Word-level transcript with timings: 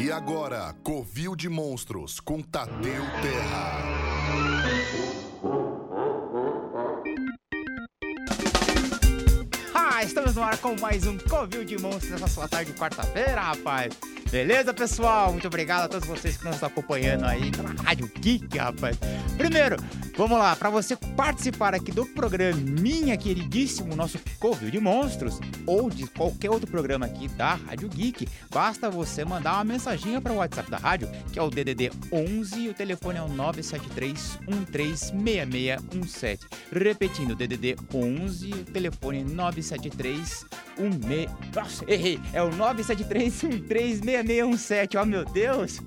E 0.00 0.10
agora, 0.10 0.74
Covil 0.82 1.36
de 1.36 1.46
Monstros 1.46 2.20
com 2.20 2.40
Tadeu 2.40 3.02
Terra. 3.20 3.82
Ah, 9.74 10.02
estamos 10.02 10.34
no 10.34 10.42
ar 10.42 10.56
com 10.56 10.74
mais 10.80 11.06
um 11.06 11.18
Covil 11.18 11.66
de 11.66 11.78
Monstros 11.78 12.12
nessa 12.12 12.28
sua 12.28 12.48
tarde 12.48 12.72
de 12.72 12.78
quarta-feira, 12.78 13.42
rapaz. 13.42 13.92
Beleza, 14.30 14.72
pessoal? 14.72 15.32
Muito 15.32 15.46
obrigado 15.48 15.84
a 15.84 15.88
todos 15.88 16.08
vocês 16.08 16.38
que 16.38 16.46
nos 16.46 16.62
acompanhando 16.62 17.26
aí 17.26 17.50
pela 17.50 17.74
Rádio 17.82 18.10
Geek, 18.20 18.56
rapaz. 18.56 18.96
Primeiro, 19.36 19.76
vamos 20.20 20.38
lá, 20.38 20.54
para 20.54 20.68
você 20.68 20.94
participar 21.16 21.74
aqui 21.74 21.90
do 21.90 22.04
programinha 22.04 23.16
queridíssimo, 23.16 23.96
nosso 23.96 24.18
Covil 24.38 24.70
de 24.70 24.78
Monstros, 24.78 25.40
ou 25.66 25.88
de 25.88 26.06
qualquer 26.08 26.50
outro 26.50 26.70
programa 26.70 27.06
aqui 27.06 27.26
da 27.28 27.54
Rádio 27.54 27.88
Geek, 27.88 28.28
basta 28.50 28.90
você 28.90 29.24
mandar 29.24 29.54
uma 29.54 29.64
mensaginha 29.64 30.20
para 30.20 30.34
o 30.34 30.36
WhatsApp 30.36 30.70
da 30.70 30.76
rádio, 30.76 31.08
que 31.32 31.38
é 31.38 31.42
o 31.42 31.48
DDD 31.48 31.90
11 32.12 32.60
e 32.60 32.68
o 32.68 32.74
telefone 32.74 33.18
é 33.18 33.22
o 33.22 33.28
973 33.28 34.40
136617. 34.46 36.46
Repetindo, 36.70 37.34
DDD 37.34 37.76
11 37.94 38.52
o 38.52 38.64
telefone 38.66 39.24
973 39.24 40.44
16... 40.88 41.28
Nossa, 41.54 41.84
errei! 41.86 42.20
É 42.32 42.42
o 42.42 42.50
973 42.50 43.42
136617, 43.42 44.96
ó 44.96 45.04
meu 45.04 45.24
Deus! 45.24 45.80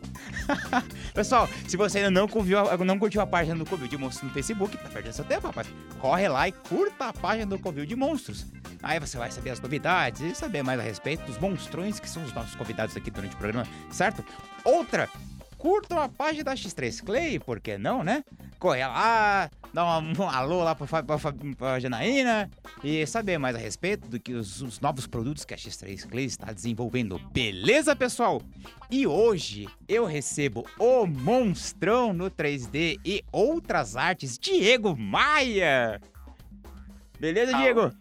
Pessoal, 1.13 1.49
se 1.67 1.77
você 1.77 1.99
ainda 1.99 2.11
não, 2.11 2.27
curtiu, 2.27 2.57
não 2.85 2.99
curtiu 2.99 3.21
a 3.21 3.27
página 3.27 3.55
do 3.55 3.65
Covil 3.65 3.87
de 3.87 3.97
Monstros 3.97 4.27
no 4.27 4.33
Facebook, 4.33 4.77
tá 4.77 4.89
perdendo 4.89 5.13
seu 5.13 5.25
tempo, 5.25 5.47
rapaz. 5.47 5.67
Corre 5.99 6.27
lá 6.27 6.47
e 6.47 6.51
curta 6.51 7.05
a 7.05 7.13
página 7.13 7.45
do 7.45 7.59
Covil 7.59 7.85
de 7.85 7.95
Monstros. 7.95 8.45
Aí 8.81 8.99
você 8.99 9.17
vai 9.17 9.31
saber 9.31 9.51
as 9.51 9.59
novidades 9.59 10.21
e 10.21 10.35
saber 10.35 10.61
mais 10.61 10.79
a 10.79 10.83
respeito 10.83 11.25
dos 11.25 11.37
monstrões 11.37 11.99
que 11.99 12.09
são 12.09 12.23
os 12.23 12.33
nossos 12.33 12.55
convidados 12.55 12.95
aqui 12.97 13.09
durante 13.09 13.33
o 13.33 13.37
programa, 13.37 13.65
certo? 13.89 14.23
Outra, 14.65 15.09
curtam 15.57 15.99
a 15.99 16.09
página 16.09 16.43
da 16.43 16.53
X3 16.53 17.01
Clay, 17.03 17.39
por 17.39 17.61
que 17.61 17.77
não, 17.77 18.03
né? 18.03 18.23
Corre 18.59 18.85
lá, 18.85 19.49
dá 19.73 19.99
um, 19.99 20.29
alô 20.29 20.63
lá 20.63 20.75
pra, 20.75 21.03
pra, 21.03 21.17
pra 21.57 21.79
Janaína 21.79 22.49
e 22.83 23.05
saber 23.07 23.39
mais 23.39 23.55
a 23.55 23.59
respeito 23.59 24.07
do 24.07 24.19
que 24.19 24.33
os, 24.33 24.61
os 24.61 24.79
novos 24.79 25.07
produtos 25.07 25.43
que 25.43 25.53
a 25.53 25.57
X3 25.57 26.07
Clay 26.07 26.25
está 26.25 26.53
desenvolvendo. 26.53 27.19
Beleza, 27.31 27.95
pessoal? 27.95 28.41
E 28.91 29.07
hoje 29.07 29.67
eu 29.89 30.05
recebo 30.05 30.65
o 30.77 31.07
monstrão 31.07 32.13
no 32.13 32.29
3D 32.29 32.99
e 33.03 33.23
outras 33.31 33.95
artes, 33.95 34.37
Diego 34.37 34.95
Maia. 34.95 35.99
Beleza. 37.19 37.57
Diego? 37.57 37.91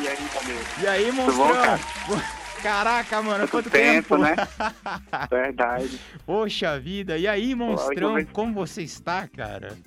E 0.00 0.06
aí, 0.06 0.16
Tadeu? 0.32 0.56
E 0.80 0.86
aí, 0.86 1.12
monstrão? 1.12 1.48
bom, 1.48 1.52
cara? 1.54 1.80
Caraca, 2.62 3.22
mano, 3.22 3.46
Quanto 3.46 3.50
quanto 3.50 3.70
tempo, 3.70 4.16
tempo, 4.16 4.18
né? 4.18 4.34
Verdade. 5.30 6.00
Poxa 6.26 6.78
vida, 6.78 7.16
e 7.16 7.26
aí, 7.26 7.54
monstrão, 7.54 8.16
como 8.32 8.52
você 8.52 8.82
está, 8.82 9.28
cara? 9.28 9.78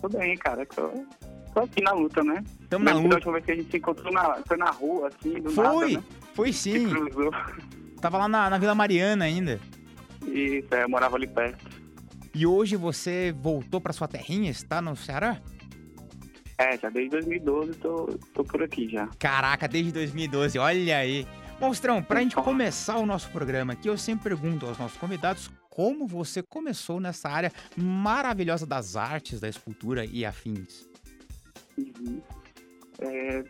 Tudo 0.00 0.18
bem, 0.18 0.36
cara. 0.36 0.64
Tô, 0.66 0.90
tô 1.52 1.60
aqui 1.60 1.82
na 1.82 1.92
luta, 1.92 2.22
né? 2.22 2.42
Tamo 2.68 2.84
na 2.84 2.92
luta. 2.92 3.08
Da 3.08 3.14
última 3.16 3.32
vez 3.34 3.44
que 3.44 3.52
a 3.52 3.54
gente 3.56 3.70
se 3.70 3.76
encontrou 3.76 4.12
na, 4.12 4.42
foi 4.46 4.56
na 4.56 4.70
rua, 4.70 5.08
assim, 5.08 5.34
do 5.40 5.50
Foi, 5.50 5.64
nada, 5.64 5.88
né? 5.88 6.04
foi 6.34 6.52
sim. 6.52 6.86
Tava 8.00 8.18
lá 8.18 8.28
na, 8.28 8.50
na 8.50 8.58
Vila 8.58 8.74
Mariana 8.74 9.24
ainda. 9.24 9.60
Isso, 10.26 10.74
é, 10.74 10.84
eu 10.84 10.88
morava 10.88 11.16
ali 11.16 11.26
perto. 11.26 11.64
E 12.34 12.46
hoje 12.46 12.76
você 12.76 13.34
voltou 13.36 13.80
pra 13.80 13.92
sua 13.92 14.06
terrinha, 14.06 14.50
está 14.50 14.80
no 14.80 14.94
Ceará? 14.94 15.40
É, 16.56 16.76
já 16.76 16.90
desde 16.90 17.10
2012 17.10 17.74
tô, 17.74 18.06
tô 18.34 18.44
por 18.44 18.62
aqui 18.62 18.88
já. 18.88 19.08
Caraca, 19.18 19.66
desde 19.66 19.92
2012, 19.92 20.58
olha 20.58 20.98
aí. 20.98 21.26
Monstrão, 21.60 22.02
pra 22.02 22.20
gente 22.20 22.36
começar 22.36 22.96
o 22.96 23.06
nosso 23.06 23.28
programa 23.30 23.72
aqui, 23.72 23.88
eu 23.88 23.98
sempre 23.98 24.30
pergunto 24.30 24.66
aos 24.66 24.78
nossos 24.78 24.96
convidados 24.96 25.50
como 25.80 26.06
você 26.06 26.42
começou 26.42 27.00
nessa 27.00 27.30
área 27.30 27.50
maravilhosa 27.74 28.66
das 28.66 28.96
artes, 28.96 29.40
da 29.40 29.48
escultura 29.48 30.04
e 30.04 30.26
afins. 30.26 30.86
Uhum. 31.78 32.20
É, 32.98 33.42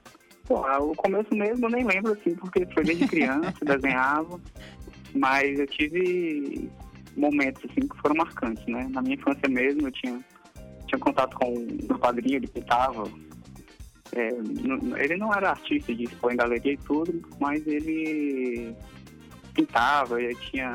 pô, 0.46 0.64
ah, 0.64 0.78
o 0.78 0.94
começo 0.94 1.34
mesmo 1.34 1.66
eu 1.66 1.70
nem 1.70 1.84
lembro, 1.84 2.12
assim, 2.12 2.36
porque 2.36 2.64
foi 2.66 2.84
desde 2.84 3.08
criança, 3.08 3.52
desenhava. 3.66 4.40
Mas 5.12 5.58
eu 5.58 5.66
tive 5.66 6.70
momentos, 7.16 7.68
assim, 7.68 7.88
que 7.88 8.00
foram 8.00 8.14
marcantes, 8.14 8.64
né? 8.66 8.86
Na 8.92 9.02
minha 9.02 9.16
infância 9.16 9.48
mesmo, 9.48 9.88
eu 9.88 9.90
tinha, 9.90 10.24
tinha 10.86 11.00
contato 11.00 11.36
com 11.36 11.52
o 11.52 11.66
meu 11.88 11.98
padrinho, 11.98 12.36
ele 12.36 12.46
pintava. 12.46 13.10
É, 14.12 14.28
ele 15.02 15.16
não 15.16 15.34
era 15.34 15.50
artista 15.50 15.92
de 15.92 16.04
expor 16.04 16.32
em 16.32 16.36
galeria 16.36 16.74
e 16.74 16.76
tudo, 16.76 17.28
mas 17.40 17.66
ele 17.66 18.72
pintava, 19.60 20.20
e 20.20 20.34
tinha 20.36 20.68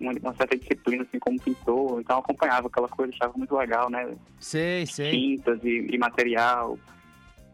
uma, 0.00 0.12
uma 0.12 0.34
certa 0.34 0.56
disciplina, 0.56 1.02
assim, 1.02 1.18
como 1.18 1.40
pintor. 1.40 2.00
Então 2.00 2.18
acompanhava 2.18 2.66
aquela 2.66 2.88
coisa, 2.88 3.12
achava 3.12 3.36
muito 3.36 3.56
legal, 3.56 3.90
né? 3.90 4.14
Sei, 4.40 4.86
sei. 4.86 5.10
tintas 5.10 5.62
e, 5.64 5.86
e 5.90 5.98
material. 5.98 6.78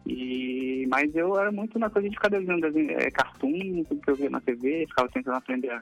E, 0.05 0.87
mas 0.89 1.13
eu 1.15 1.37
era 1.39 1.51
muito 1.51 1.77
na 1.77 1.89
coisa 1.89 2.09
de 2.09 2.15
ficar 2.15 2.29
desenhando 2.29 2.61
desenho, 2.61 2.91
é, 2.99 3.11
cartoon, 3.11 3.83
tudo 3.83 4.01
que 4.01 4.09
eu 4.09 4.15
via 4.15 4.29
na 4.29 4.41
TV, 4.41 4.85
ficava 4.87 5.09
tentando 5.09 5.37
aprender 5.37 5.71
a 5.71 5.81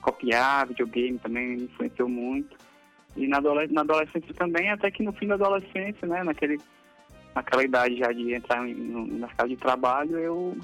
copiar, 0.00 0.68
videogame 0.68 1.18
também 1.18 1.56
me 1.56 1.64
influenciou 1.64 2.08
muito. 2.08 2.56
E 3.16 3.26
na, 3.26 3.40
na 3.40 3.80
adolescência 3.80 4.34
também, 4.34 4.70
até 4.70 4.90
que 4.90 5.02
no 5.02 5.12
fim 5.12 5.26
da 5.26 5.34
adolescência, 5.34 6.06
né, 6.06 6.22
naquele, 6.22 6.60
naquela 7.34 7.64
idade 7.64 7.96
já 7.96 8.12
de 8.12 8.34
entrar 8.34 8.62
no 8.62 9.06
no 9.06 9.18
mercado 9.18 9.48
de 9.48 9.56
trabalho, 9.56 10.18
eu 10.18 10.56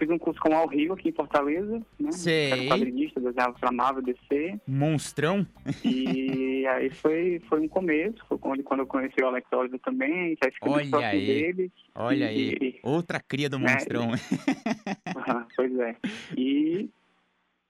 fiz 0.00 0.10
um 0.10 0.18
curso 0.18 0.40
com 0.40 0.48
o 0.48 0.54
Al 0.56 0.66
Rio 0.66 0.94
aqui 0.94 1.10
em 1.10 1.12
Fortaleza, 1.12 1.80
né? 1.98 2.10
Sei. 2.12 2.50
Era 2.50 2.64
quadrinista, 2.66 3.20
desenhava 3.20 3.52
pra 3.58 3.70
Marvel 3.70 4.02
DC. 4.02 4.58
Monstrão? 4.66 5.46
E 5.84 6.66
aí 6.72 6.90
foi, 6.90 7.40
foi 7.48 7.60
um 7.60 7.68
começo, 7.68 8.24
foi 8.26 8.38
quando, 8.38 8.62
quando 8.64 8.80
eu 8.80 8.86
conheci 8.86 9.22
o 9.22 9.26
Alex 9.26 9.46
Oliver 9.52 9.78
também, 9.80 10.36
já 10.42 10.50
fiquei 10.50 10.72
Olha 10.72 11.06
aí. 11.08 11.26
dele. 11.26 11.72
Olha 11.94 12.32
E- 12.32 12.56
aí. 12.60 12.80
Outra 12.82 13.20
cria 13.20 13.48
do 13.50 13.58
né, 13.58 13.72
monstrão. 13.74 14.08
Aham, 15.16 15.46
pois 15.54 15.78
é. 15.78 15.96
E, 16.36 16.88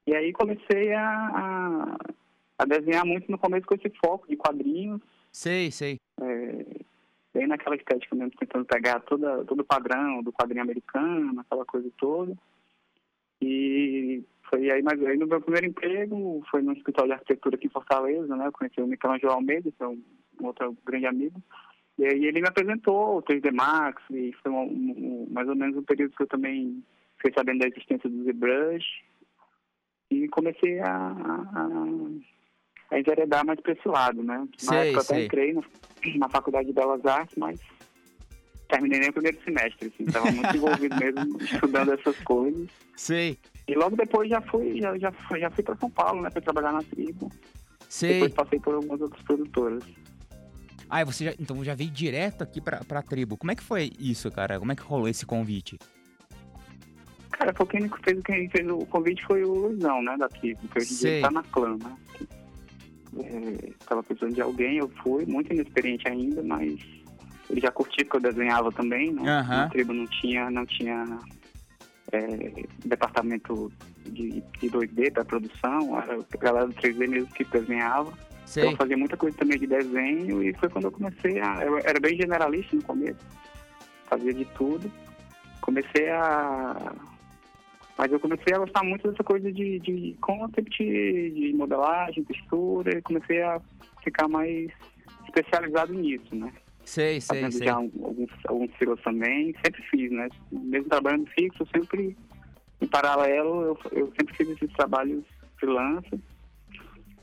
e 0.07 0.15
aí 0.15 0.33
comecei 0.33 0.93
a, 0.93 1.09
a, 1.09 1.97
a 2.61 2.65
desenhar 2.65 3.05
muito 3.05 3.31
no 3.31 3.39
começo 3.39 3.67
com 3.67 3.75
esse 3.75 3.91
foco 4.05 4.29
de 4.29 4.37
quadrinhos, 4.37 5.01
sei, 5.33 5.71
sei. 5.73 5.97
é, 6.21 6.65
bem 7.33 7.47
naquela 7.47 7.77
estética 7.77 8.15
mesmo, 8.15 8.33
tentando 8.39 8.65
pegar 8.65 9.01
toda, 9.01 9.45
todo 9.45 9.61
o 9.61 9.65
padrão 9.65 10.23
do 10.23 10.33
quadrinho 10.33 10.63
americano, 10.63 11.41
aquela 11.41 11.65
coisa 11.65 11.91
toda. 11.97 12.37
E 13.41 14.23
foi 14.49 14.71
aí, 14.71 14.83
mas 14.83 15.03
aí 15.05 15.17
no 15.17 15.27
meu 15.27 15.41
primeiro 15.41 15.67
emprego 15.67 16.43
foi 16.51 16.61
no 16.63 16.73
escritório 16.73 17.09
de 17.09 17.15
arquitetura 17.15 17.57
aqui 17.57 17.67
em 17.67 17.71
Fortaleza, 17.71 18.35
né? 18.37 18.47
Eu 18.47 18.53
conheci 18.53 18.81
o 18.81 18.87
Michelangelo 18.87 19.33
Almeida, 19.33 19.71
que 19.71 19.83
é 19.83 19.87
um, 19.87 20.03
outro 20.43 20.77
grande 20.85 21.07
amigo. 21.07 21.41
E 21.99 22.05
aí 22.05 22.25
ele 22.27 22.41
me 22.41 22.49
apresentou 22.49 23.19
o 23.19 23.23
3D 23.23 23.53
Max, 23.53 24.03
e 24.11 24.33
foi 24.43 24.51
um, 24.51 24.63
um- 24.63 25.29
mais 25.31 25.49
ou 25.49 25.55
menos 25.55 25.77
um 25.77 25.83
período 25.83 26.17
que 26.17 26.23
eu 26.23 26.27
também 26.27 26.83
fiquei 27.17 27.33
sabendo 27.37 27.61
da 27.61 27.69
existência 27.69 28.09
do 28.11 28.25
ZBrush. 28.25 28.87
E 30.11 30.27
comecei 30.29 30.81
a, 30.81 30.91
a 30.91 31.69
enveredar 32.99 33.45
mais 33.47 33.61
para 33.61 33.73
esse 33.73 33.87
lado, 33.89 34.23
né? 34.23 34.39
Na 34.39 34.47
Sei, 34.59 34.79
época 34.79 34.99
eu 34.99 35.03
sei. 35.05 35.17
até 35.17 35.25
entrei 35.27 35.53
na, 35.55 35.63
na 36.19 36.29
Faculdade 36.29 36.67
de 36.67 36.73
Belas 36.73 37.05
Artes, 37.07 37.37
mas 37.39 37.61
terminei 38.69 39.01
nem 39.01 39.11
o 39.11 39.13
primeiro 39.13 39.39
semestre, 39.45 39.93
assim, 39.95 40.05
estava 40.05 40.31
muito 40.33 40.57
envolvido 40.57 40.97
mesmo 40.97 41.39
estudando 41.43 41.93
essas 41.93 42.17
coisas. 42.21 42.69
Sei, 42.97 43.39
E 43.69 43.75
logo 43.75 43.97
depois 43.97 44.29
já 44.29 44.41
fui, 44.41 44.81
já, 44.81 44.97
já 44.99 45.13
fui, 45.13 45.41
já 45.41 45.51
fui 45.51 45.63
para 45.65 45.77
São 45.77 45.91
Paulo, 45.91 46.23
né, 46.23 46.31
para 46.31 46.43
trabalhar 46.43 46.73
na 46.73 46.83
tribo. 46.83 47.31
sei. 47.89 48.15
Depois 48.15 48.35
passei 48.35 48.59
por 48.61 48.75
algumas 48.75 49.01
outras 49.01 49.23
produtoras. 49.23 49.83
Ah, 50.89 51.05
você 51.05 51.27
já, 51.27 51.35
então 51.39 51.63
já 51.65 51.75
veio 51.75 51.91
direto 51.91 52.43
aqui 52.43 52.61
pra, 52.61 52.79
pra 52.85 53.01
tribo. 53.01 53.37
Como 53.37 53.53
é 53.53 53.55
que 53.55 53.63
foi 53.63 53.93
isso, 53.99 54.29
cara? 54.33 54.59
Como 54.59 54.73
é 54.73 54.75
que 54.75 54.83
rolou 54.83 55.09
esse 55.09 55.25
convite? 55.25 55.79
Cara, 57.31 57.55
foi 57.55 57.67
quem 57.67 57.89
fez, 58.05 58.21
quem 58.25 58.51
fez 58.51 58.69
o 58.69 58.79
convite 58.87 59.25
foi 59.25 59.45
o 59.45 59.55
Luizão, 59.55 60.03
né, 60.03 60.17
da 60.19 60.29
tribo, 60.29 60.61
que 60.69 60.79
hoje 60.79 60.93
em 60.93 60.97
dia 60.97 61.21
tá 61.23 61.31
na 61.31 61.43
clã, 61.45 61.77
né. 61.83 61.97
É, 63.19 63.73
tava 63.87 64.03
precisando 64.03 64.35
de 64.35 64.41
alguém, 64.41 64.79
eu 64.79 64.89
fui, 65.03 65.27
muito 65.27 65.53
inexperiente 65.53 66.09
ainda, 66.09 66.43
mas 66.43 66.79
ele 67.49 67.61
já 67.61 67.71
curtia 67.71 68.05
que 68.05 68.17
eu 68.17 68.21
desenhava 68.21 68.71
também, 68.71 69.13
né? 69.13 69.23
Aham. 69.23 69.57
Na 69.57 69.69
tribo 69.69 69.93
não 69.93 70.07
tinha, 70.07 70.51
não 70.51 70.65
tinha 70.65 71.19
é, 72.13 72.65
departamento 72.85 73.73
de, 74.05 74.43
de 74.61 74.71
2D 74.71 75.13
para 75.13 75.25
produção, 75.25 75.99
era 76.01 76.17
a 76.17 76.37
galera 76.37 76.67
do 76.67 76.75
3D 76.75 77.09
mesmo 77.09 77.29
que 77.33 77.45
desenhava. 77.45 78.13
Sei. 78.47 78.67
Eu 78.67 78.77
fazia 78.77 78.97
muita 78.97 79.17
coisa 79.17 79.37
também 79.37 79.59
de 79.59 79.67
desenho 79.67 80.43
e 80.43 80.53
foi 80.55 80.69
quando 80.69 80.85
eu 80.87 80.93
comecei 80.93 81.41
a. 81.41 81.65
Eu 81.65 81.79
era 81.79 82.01
bem 82.01 82.17
generalista 82.17 82.75
no 82.75 82.83
começo, 82.83 83.21
fazia 84.07 84.35
de 84.35 84.45
tudo. 84.57 84.91
Comecei 85.61 86.09
a. 86.11 86.93
Mas 87.97 88.11
eu 88.11 88.21
comecei 88.21 88.55
a 88.55 88.59
gostar 88.59 88.83
muito 88.83 89.11
dessa 89.11 89.23
coisa 89.23 89.53
de, 89.53 89.79
de 89.81 90.17
concept, 90.21 90.79
de 90.79 91.53
modelagem, 91.55 92.25
textura, 92.25 92.97
e 92.97 93.03
comecei 93.03 93.43
a 93.43 93.61
ficar 94.03 94.29
mais 94.29 94.71
especializado 95.27 95.93
nisso, 95.93 96.35
né? 96.35 96.53
Sei, 96.85 97.21
sei, 97.21 97.43
Fazendo 97.43 97.59
sei. 97.59 97.67
já 97.67 97.75
alguns, 97.75 98.31
alguns 98.49 98.75
freelas 98.77 99.01
também, 99.03 99.55
sempre 99.65 99.83
fiz, 99.91 100.11
né? 100.11 100.29
Mesmo 100.51 100.89
trabalhando 100.89 101.31
fixo, 101.31 101.67
sempre, 101.75 102.17
em 102.81 102.87
paralelo, 102.87 103.63
eu, 103.63 103.79
eu 103.93 104.13
sempre 104.19 104.35
fiz 104.37 104.49
esses 104.49 104.73
trabalhos 104.73 105.23
freelancer. 105.59 106.19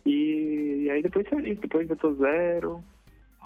E, 0.05 0.83
e 0.85 0.89
aí 0.89 1.01
depois 1.01 1.27
saí, 1.29 1.55
depois 1.55 1.87
Vetor 1.87 2.15
Zero, 2.15 2.83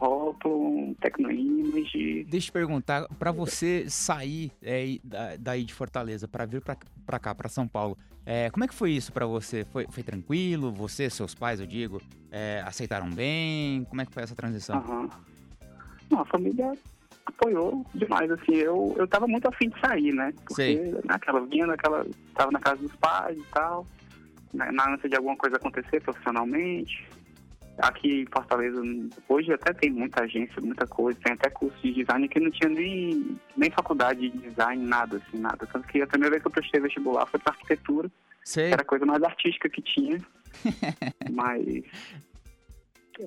Rótulo, 0.01 0.95
Tecnoimage. 0.95 2.24
Deixa 2.24 2.38
eu 2.38 2.42
te 2.42 2.51
perguntar, 2.51 3.07
para 3.19 3.31
você 3.31 3.88
sair 3.88 4.51
é, 4.63 4.98
daí 5.39 5.63
de 5.63 5.75
Fortaleza 5.75 6.27
para 6.27 6.44
vir 6.44 6.62
para 7.06 7.19
cá, 7.19 7.36
para 7.36 7.48
São 7.48 7.68
Paulo, 7.68 7.95
é, 8.25 8.50
como 8.50 8.63
é 8.63 8.68
que 8.68 8.74
foi 8.74 8.92
isso 8.92 9.13
para 9.13 9.27
você? 9.27 9.63
Foi, 9.65 9.86
foi 9.89 10.01
tranquilo? 10.01 10.71
Você, 10.71 11.07
seus 11.07 11.36
pais, 11.36 11.59
eu 11.59 11.68
digo, 11.68 12.01
é, 12.31 12.63
aceitaram 12.65 13.12
bem? 13.12 13.83
Como 13.86 14.01
é 14.01 14.06
que 14.06 14.12
foi 14.12 14.24
essa 14.24 14.36
transição? 14.36 14.83
Uhum. 14.88 15.09
Não, 16.09 16.19
a 16.21 16.25
família 16.25 16.74
apoiou 17.24 17.86
demais, 17.94 18.31
assim, 18.31 18.56
eu, 18.56 18.95
eu 18.98 19.07
tava 19.07 19.27
muito 19.27 19.48
afim 19.48 19.69
de 19.69 19.80
sair, 19.80 20.13
né? 20.13 20.33
Porque 20.48 20.56
Sei. 20.56 20.95
naquela 21.06 21.42
vinha, 21.45 21.68
naquela, 21.68 22.06
tava 22.33 22.51
na 22.51 22.59
casa 22.59 22.81
dos 22.81 22.95
pais 22.95 23.38
e 23.38 23.45
tal, 23.53 23.86
né, 24.51 24.71
na 24.71 24.95
ânsia 24.95 25.07
de 25.07 25.15
alguma 25.15 25.38
coisa 25.38 25.57
acontecer 25.57 26.01
profissionalmente. 26.01 27.07
Aqui 27.78 28.22
em 28.22 28.26
Fortaleza, 28.26 28.80
hoje 29.28 29.54
até 29.54 29.74
tem 29.74 29.90
muita 29.90 30.24
agência, 30.24 30.62
muita 30.62 30.86
coisa, 30.86 31.20
tem 31.24 31.34
até 31.34 31.50
curso 31.50 31.78
de 31.82 31.94
design 31.94 32.28
que 32.28 32.40
não 32.40 32.52
tinha 32.52 32.70
nem, 32.70 33.38
nem 33.58 33.72
faculdade 33.72 34.30
de 34.30 34.38
design, 34.38 34.86
nada, 34.86 35.18
assim, 35.18 35.40
nada. 35.40 35.66
Tanto 35.66 35.88
que 35.88 36.02
a 36.02 36.08
primeira 36.08 36.32
vez 36.32 36.42
que 36.44 36.48
eu 36.48 36.52
prestei 36.52 36.82
vestibular 36.82 37.26
foi 37.26 37.40
para 37.40 37.54
arquitetura, 37.54 38.12
Sei. 38.44 38.72
era 38.72 38.82
a 38.82 38.86
coisa 38.86 39.06
mais 39.06 39.24
artística 39.24 39.70
que 39.70 39.82
tinha. 39.82 40.18
Mas 41.32 41.84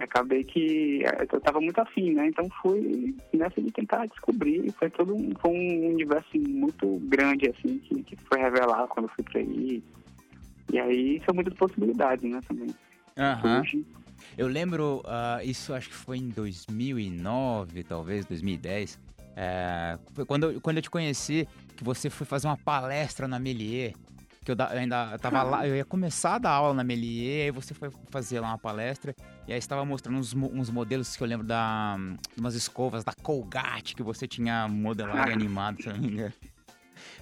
acabei 0.00 0.44
que 0.44 1.02
é, 1.04 1.26
eu 1.30 1.38
estava 1.38 1.60
muito 1.60 1.80
afim, 1.80 2.12
né? 2.12 2.28
Então 2.28 2.48
fui 2.62 3.14
nessa 3.32 3.60
de 3.60 3.70
tentar 3.70 4.06
descobrir. 4.06 4.70
Foi 4.72 4.90
todo 4.90 5.14
um, 5.14 5.32
foi 5.40 5.50
um 5.50 5.90
universo 5.90 6.38
muito 6.38 6.98
grande, 7.04 7.48
assim, 7.50 7.78
que, 7.78 8.02
que 8.02 8.16
foi 8.24 8.38
revelar 8.38 8.86
quando 8.88 9.06
eu 9.06 9.14
fui 9.14 9.24
para 9.24 9.40
aí. 9.40 9.82
E 10.72 10.78
aí 10.78 11.22
são 11.24 11.34
muitas 11.34 11.54
possibilidades, 11.54 12.28
né, 12.28 12.40
também. 12.48 12.74
Aham. 13.16 13.62
Uhum. 13.72 13.84
Eu 14.36 14.48
lembro, 14.48 15.02
uh, 15.04 15.42
isso 15.44 15.72
acho 15.72 15.88
que 15.88 15.94
foi 15.94 16.18
em 16.18 16.28
2009, 16.28 17.84
talvez, 17.84 18.24
2010. 18.24 18.98
É, 19.36 19.98
foi 20.12 20.24
quando, 20.24 20.50
eu, 20.52 20.60
quando 20.60 20.76
eu 20.76 20.82
te 20.82 20.90
conheci, 20.90 21.48
que 21.76 21.82
você 21.82 22.08
foi 22.08 22.26
fazer 22.26 22.46
uma 22.46 22.56
palestra 22.56 23.26
na 23.26 23.38
Melier. 23.38 23.92
Que 24.44 24.52
eu, 24.52 24.56
eu 24.56 24.78
ainda 24.78 25.16
tava 25.18 25.42
lá, 25.42 25.66
eu 25.66 25.74
ia 25.74 25.84
começar 25.84 26.34
a 26.34 26.38
dar 26.38 26.50
aula 26.50 26.74
na 26.74 26.84
Melier, 26.84 27.46
aí 27.46 27.50
você 27.50 27.72
foi 27.72 27.90
fazer 28.10 28.40
lá 28.40 28.48
uma 28.48 28.58
palestra, 28.58 29.14
e 29.48 29.52
aí 29.52 29.58
estava 29.58 29.84
mostrando 29.84 30.18
uns, 30.18 30.34
uns 30.34 30.68
modelos 30.68 31.16
que 31.16 31.22
eu 31.22 31.26
lembro 31.26 31.46
da. 31.46 31.96
umas 32.36 32.54
escovas 32.54 33.02
da 33.02 33.12
Colgate 33.12 33.94
que 33.94 34.02
você 34.02 34.28
tinha 34.28 34.68
modelado 34.68 35.30
e 35.30 35.32
animado, 35.34 35.82
se 35.82 35.88
não 35.88 35.98
me 35.98 36.08
engano. 36.08 36.34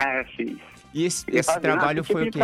É, 0.00 0.24
sim. 0.36 0.58
E 0.94 1.04
esse, 1.04 1.24
esse 1.28 1.60
trabalho 1.60 2.04
foi 2.04 2.28
o 2.28 2.30
quê? 2.30 2.38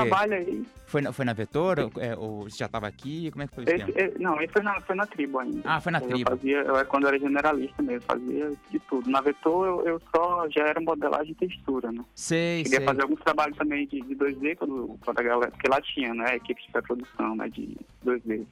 Foi 0.87 1.03
na, 1.03 1.13
foi 1.13 1.25
na 1.27 1.35
Vetor? 1.35 1.79
Ou, 1.81 2.03
é, 2.03 2.17
ou 2.17 2.45
você 2.45 2.57
já 2.59 2.67
estava 2.67 2.87
aqui? 2.87 3.31
Como 3.31 3.43
é 3.43 3.47
que 3.47 3.55
foi 3.55 3.65
esse, 3.65 3.91
esse 3.91 4.19
Não, 4.19 4.41
esse 4.41 4.53
foi 4.53 4.63
na, 4.63 4.81
foi 4.81 4.97
na 4.97 5.07
tribo 5.07 5.39
ainda. 5.39 5.61
Ah, 5.65 5.81
foi 5.81 5.93
na 5.93 5.99
eu 5.99 6.09
tribo. 6.09 6.31
Fazia, 6.31 6.59
eu, 6.59 6.87
quando 6.87 7.03
eu 7.03 7.09
era 7.09 7.19
generalista 7.19 7.83
mesmo, 7.83 8.03
fazia 8.03 8.53
de 8.71 8.79
tudo. 8.81 9.11
Na 9.11 9.21
Vetor 9.21 9.67
eu, 9.67 9.87
eu 9.87 10.03
só 10.15 10.49
já 10.49 10.63
era 10.67 10.81
modelagem 10.81 11.33
e 11.33 11.35
textura, 11.35 11.93
né? 11.93 12.03
Sei, 12.15 12.63
Queria 12.63 12.79
sei. 12.79 12.87
fazer 12.87 13.03
alguns 13.03 13.21
trabalhos 13.21 13.59
também 13.59 13.87
de, 13.87 14.01
de 14.01 14.17
2D, 14.17 14.57
quando, 14.57 14.99
quando 15.05 15.19
a 15.19 15.23
galera... 15.23 15.51
Porque 15.51 15.69
lá 15.69 15.81
tinha, 15.83 16.15
né? 16.15 16.37
Equipe 16.37 16.63
de 16.63 16.73
pré-produção, 16.73 17.37
né? 17.37 17.51
De 17.51 17.77
2D. 18.07 18.47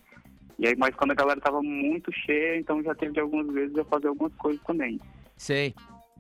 E 0.59 0.67
aí, 0.67 0.75
mas 0.77 0.95
quando 0.95 1.13
a 1.13 1.15
galera 1.15 1.41
tava 1.41 1.63
muito 1.63 2.13
cheia, 2.13 2.59
então 2.59 2.83
já 2.83 2.95
teve 2.95 3.19
algumas 3.19 3.47
vezes 3.53 3.77
eu 3.77 3.85
fazer 3.87 4.09
algumas 4.09 4.35
coisas 4.35 4.63
também. 4.65 5.01
Sei. 5.37 5.75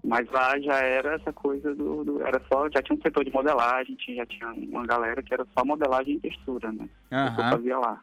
Mas 0.07 0.31
lá 0.31 0.59
já 0.61 0.79
era 0.79 1.15
essa 1.17 1.33
coisa 1.33 1.75
do, 1.75 2.05
do, 2.05 2.23
Era 2.25 2.41
só. 2.49 2.71
Já 2.71 2.81
tinha 2.81 2.97
um 2.97 3.03
setor 3.03 3.25
de 3.25 3.33
modelagem, 3.33 3.97
tinha, 3.97 4.19
já 4.19 4.27
tinha 4.27 4.49
uma 4.53 4.87
galera 4.87 5.21
que 5.21 5.35
era 5.35 5.45
só 5.53 5.65
modelagem 5.65 6.15
e 6.15 6.21
textura, 6.21 6.71
né? 6.71 6.89
Uhum. 7.11 7.35
Que 7.35 7.41
eu 7.41 7.45
fazia 7.51 7.79
lá. 7.79 8.01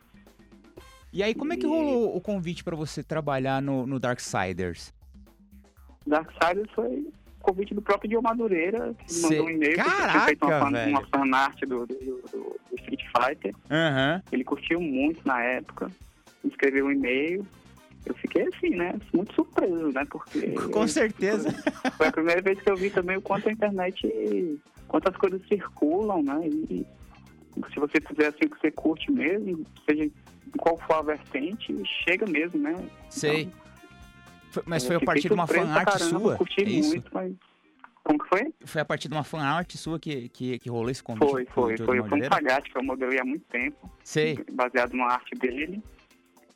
E 1.14 1.24
aí, 1.24 1.34
como 1.34 1.54
é 1.54 1.58
que 1.58 1.66
rolou 1.66 2.16
o 2.16 2.20
convite 2.20 2.64
para 2.64 2.76
você 2.76 3.02
trabalhar 3.02 3.62
no, 3.62 3.88
no 3.88 4.00
Darksiders? 4.00 4.94
Darksiders 6.06 6.70
foi 6.72 7.08
convite 7.44 7.74
do 7.74 7.82
próprio 7.82 8.10
Dio 8.10 8.22
Madureira, 8.22 8.96
que 9.06 9.14
Cê... 9.14 9.22
mandou 9.22 9.46
um 9.46 9.50
e-mail 9.50 9.76
Caraca, 9.76 10.12
tinha 10.12 10.26
feito 10.26 10.46
uma, 10.46 10.60
fan, 10.60 10.88
uma 10.88 11.08
fanart 11.08 11.60
do, 11.62 11.86
do, 11.86 11.96
do, 11.96 12.60
do 12.70 12.76
Street 12.80 13.02
Fighter. 13.16 13.54
Uhum. 13.70 14.22
Ele 14.32 14.44
curtiu 14.44 14.82
muito 14.82 15.22
na 15.28 15.42
época, 15.42 15.92
escreveu 16.44 16.88
um 16.88 16.92
e-mail. 16.92 17.46
Eu 18.06 18.14
fiquei 18.16 18.48
assim, 18.48 18.72
né? 18.72 18.94
Muito 19.14 19.34
surpreso, 19.34 19.92
né? 19.92 20.06
Porque. 20.10 20.52
Com 20.72 20.88
certeza. 20.88 21.52
Foi, 21.52 21.92
foi, 21.92 22.08
a 22.08 22.12
primeira 22.12 22.42
vez 22.42 22.62
que 22.62 22.70
eu 22.70 22.76
vi 22.76 22.90
também 22.90 23.18
o 23.18 23.22
quanto 23.22 23.50
a 23.50 23.52
internet. 23.52 24.60
quantas 24.88 25.16
coisas 25.16 25.42
circulam, 25.48 26.22
né? 26.22 26.48
E 26.48 26.86
se 27.72 27.80
você 27.80 28.02
fizer 28.02 28.28
assim 28.28 28.50
que 28.50 28.60
você 28.60 28.72
curte 28.72 29.12
mesmo, 29.12 29.66
seja 29.88 30.10
qual 30.58 30.78
for 30.80 30.96
a 30.96 31.02
vertente, 31.02 31.76
chega 32.04 32.26
mesmo, 32.26 32.60
né? 32.60 32.76
Sei. 33.10 33.44
Então, 33.44 33.64
foi, 34.52 34.64
mas 34.66 34.86
foi 34.86 34.96
a 34.96 35.00
partir 35.00 35.28
de 35.28 35.34
uma 35.34 35.48
fanart 35.48 35.98
sua? 36.00 36.38
Curti 36.38 36.62
é 36.62 36.70
isso? 36.70 36.90
muito, 36.90 37.10
mas. 37.14 37.34
Como 38.04 38.20
que 38.20 38.28
foi? 38.28 38.54
Foi 38.66 38.82
a 38.82 38.86
partir 38.86 39.08
de 39.08 39.14
uma 39.16 39.24
fanart 39.24 39.76
sua 39.76 39.98
que, 39.98 40.28
que, 40.30 40.60
que 40.60 40.70
rolou 40.70 40.90
esse 40.90 41.02
convite? 41.02 41.32
Foi, 41.32 41.46
foi. 41.46 41.78
Foi, 41.78 42.04
foi 42.04 42.20
um 42.20 42.24
Fagate 42.26 42.70
que 42.70 42.78
eu 42.78 42.84
modelei 42.84 43.20
há 43.20 43.24
muito 43.24 43.46
tempo. 43.46 43.90
Sei. 44.04 44.38
Baseado 44.52 44.92
numa 44.92 45.14
arte 45.14 45.34
dele. 45.36 45.82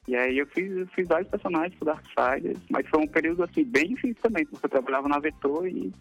E 0.08 0.16
aí 0.16 0.38
eu 0.38 0.48
fiz, 0.48 0.72
eu 0.72 0.88
fiz 0.88 1.08
vários 1.08 1.30
personagens 1.30 1.76
pro 1.76 1.86
Darksiders, 1.86 2.60
mas 2.70 2.88
foi 2.88 3.02
um 3.02 3.08
período 3.08 3.44
assim 3.44 3.64
bem 3.64 3.90
difícil 3.90 4.18
também, 4.22 4.46
porque 4.46 4.66
eu 4.66 4.70
trabalhava 4.70 5.10
na 5.10 5.20
Vetor 5.20 5.68
e, 5.68 5.92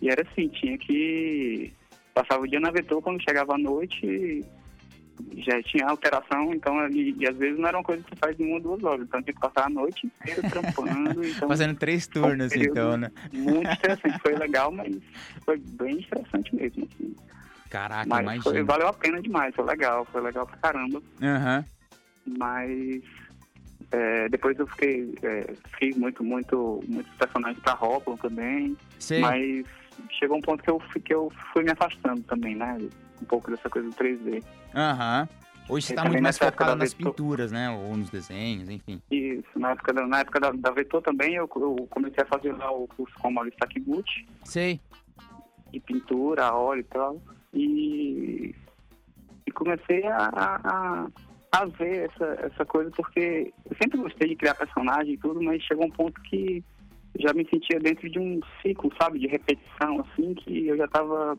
e 0.00 0.08
era 0.08 0.22
assim, 0.22 0.48
tinha 0.48 0.78
que. 0.78 1.72
Passava 2.14 2.42
o 2.42 2.48
dia 2.48 2.60
na 2.60 2.70
Vetor, 2.70 3.02
quando 3.02 3.22
chegava 3.22 3.54
à 3.54 3.58
noite 3.58 4.44
já 5.36 5.62
tinha 5.62 5.86
alteração, 5.86 6.52
então 6.52 6.88
e, 6.88 7.14
e 7.18 7.28
às 7.28 7.36
vezes 7.36 7.58
não 7.58 7.68
era 7.68 7.78
uma 7.78 7.84
coisa 7.84 8.02
que 8.02 8.10
você 8.10 8.16
faz 8.16 8.38
em 8.38 8.46
uma 8.46 8.56
ou 8.56 8.60
duas 8.60 8.82
horas, 8.82 9.06
então 9.06 9.22
tinha 9.22 9.34
que 9.34 9.40
passar 9.40 9.66
a 9.66 9.70
noite 9.70 10.06
inteira 10.06 10.42
trampando. 10.48 11.24
Então, 11.24 11.48
Fazendo 11.48 11.74
três 11.76 12.06
turnos, 12.06 12.52
um 12.52 12.56
então, 12.56 12.96
né? 12.96 13.10
Muito 13.32 13.70
interessante, 13.70 14.18
foi 14.20 14.34
legal, 14.34 14.70
mas 14.70 14.96
foi 15.44 15.58
bem 15.58 15.98
estressante 15.98 16.54
mesmo. 16.54 16.88
Assim. 16.92 17.16
Caraca, 17.70 18.08
mas 18.08 18.20
imagina. 18.20 18.42
Foi, 18.42 18.62
valeu 18.62 18.88
a 18.88 18.92
pena 18.92 19.20
demais, 19.20 19.54
foi 19.54 19.64
legal, 19.64 20.04
foi 20.06 20.20
legal 20.20 20.46
pra 20.46 20.56
caramba. 20.56 21.02
Uhum. 21.20 21.64
Mas 22.38 23.02
é, 23.94 24.28
depois 24.28 24.58
eu 24.58 24.66
fiquei, 24.66 25.14
é, 25.22 25.54
fiz 25.78 25.96
muito, 25.96 26.24
muito, 26.24 26.82
muitos 26.88 27.12
personagens 27.14 27.62
pra 27.62 27.74
Robin 27.74 28.16
também. 28.16 28.76
Sei. 28.98 29.20
Mas 29.20 29.64
chegou 30.10 30.38
um 30.38 30.40
ponto 30.40 30.64
que 30.64 30.70
eu, 30.70 30.82
que 31.04 31.14
eu 31.14 31.32
fui 31.52 31.62
me 31.62 31.70
afastando 31.70 32.20
também, 32.22 32.56
né? 32.56 32.76
Um 33.22 33.24
pouco 33.26 33.52
dessa 33.52 33.70
coisa 33.70 33.88
do 33.88 33.94
3D. 33.94 34.42
Aham. 34.74 35.28
Uhum. 35.30 35.44
Hoje 35.66 35.86
você 35.86 35.94
tá 35.94 36.04
muito 36.04 36.22
mais 36.22 36.36
focado 36.36 36.76
nas 36.76 36.92
Vetor... 36.92 37.12
pinturas, 37.12 37.52
né? 37.52 37.70
Ou 37.70 37.96
nos 37.96 38.10
desenhos, 38.10 38.68
enfim. 38.68 39.00
Isso. 39.10 39.58
Na 39.58 39.70
época 39.70 39.94
da, 39.94 40.06
na 40.06 40.18
época 40.18 40.40
da, 40.40 40.50
da 40.50 40.70
Vetor 40.72 41.00
também, 41.00 41.36
eu, 41.36 41.48
eu 41.56 41.88
comecei 41.88 42.22
a 42.22 42.26
fazer 42.26 42.52
lá 42.52 42.70
o 42.70 42.86
curso 42.88 43.14
com 43.18 43.28
o 43.28 43.32
Maurício 43.32 43.58
Takiguchi. 43.60 44.26
Sei. 44.42 44.78
E 45.72 45.80
pintura, 45.80 46.52
óleo 46.52 46.80
e 46.80 46.84
tal. 46.84 47.22
E, 47.54 48.54
e 49.46 49.50
comecei 49.52 50.04
a, 50.06 50.30
a, 50.34 50.60
a 50.64 51.06
ver 51.64 52.10
essa, 52.10 52.46
essa 52.46 52.64
coisa, 52.64 52.90
porque 52.90 53.52
eu 53.68 53.76
sempre 53.80 53.98
gostei 53.98 54.28
de 54.28 54.36
criar 54.36 54.54
personagem 54.54 55.14
e 55.14 55.18
tudo, 55.18 55.42
mas 55.42 55.62
chegou 55.62 55.86
um 55.86 55.90
ponto 55.90 56.20
que 56.22 56.62
já 57.20 57.32
me 57.32 57.46
sentia 57.48 57.78
dentro 57.78 58.10
de 58.10 58.18
um 58.18 58.40
ciclo, 58.60 58.90
sabe, 59.00 59.18
de 59.20 59.26
repetição, 59.26 60.00
assim, 60.00 60.34
que 60.34 60.66
eu 60.66 60.76
já 60.76 60.88
tava 60.88 61.38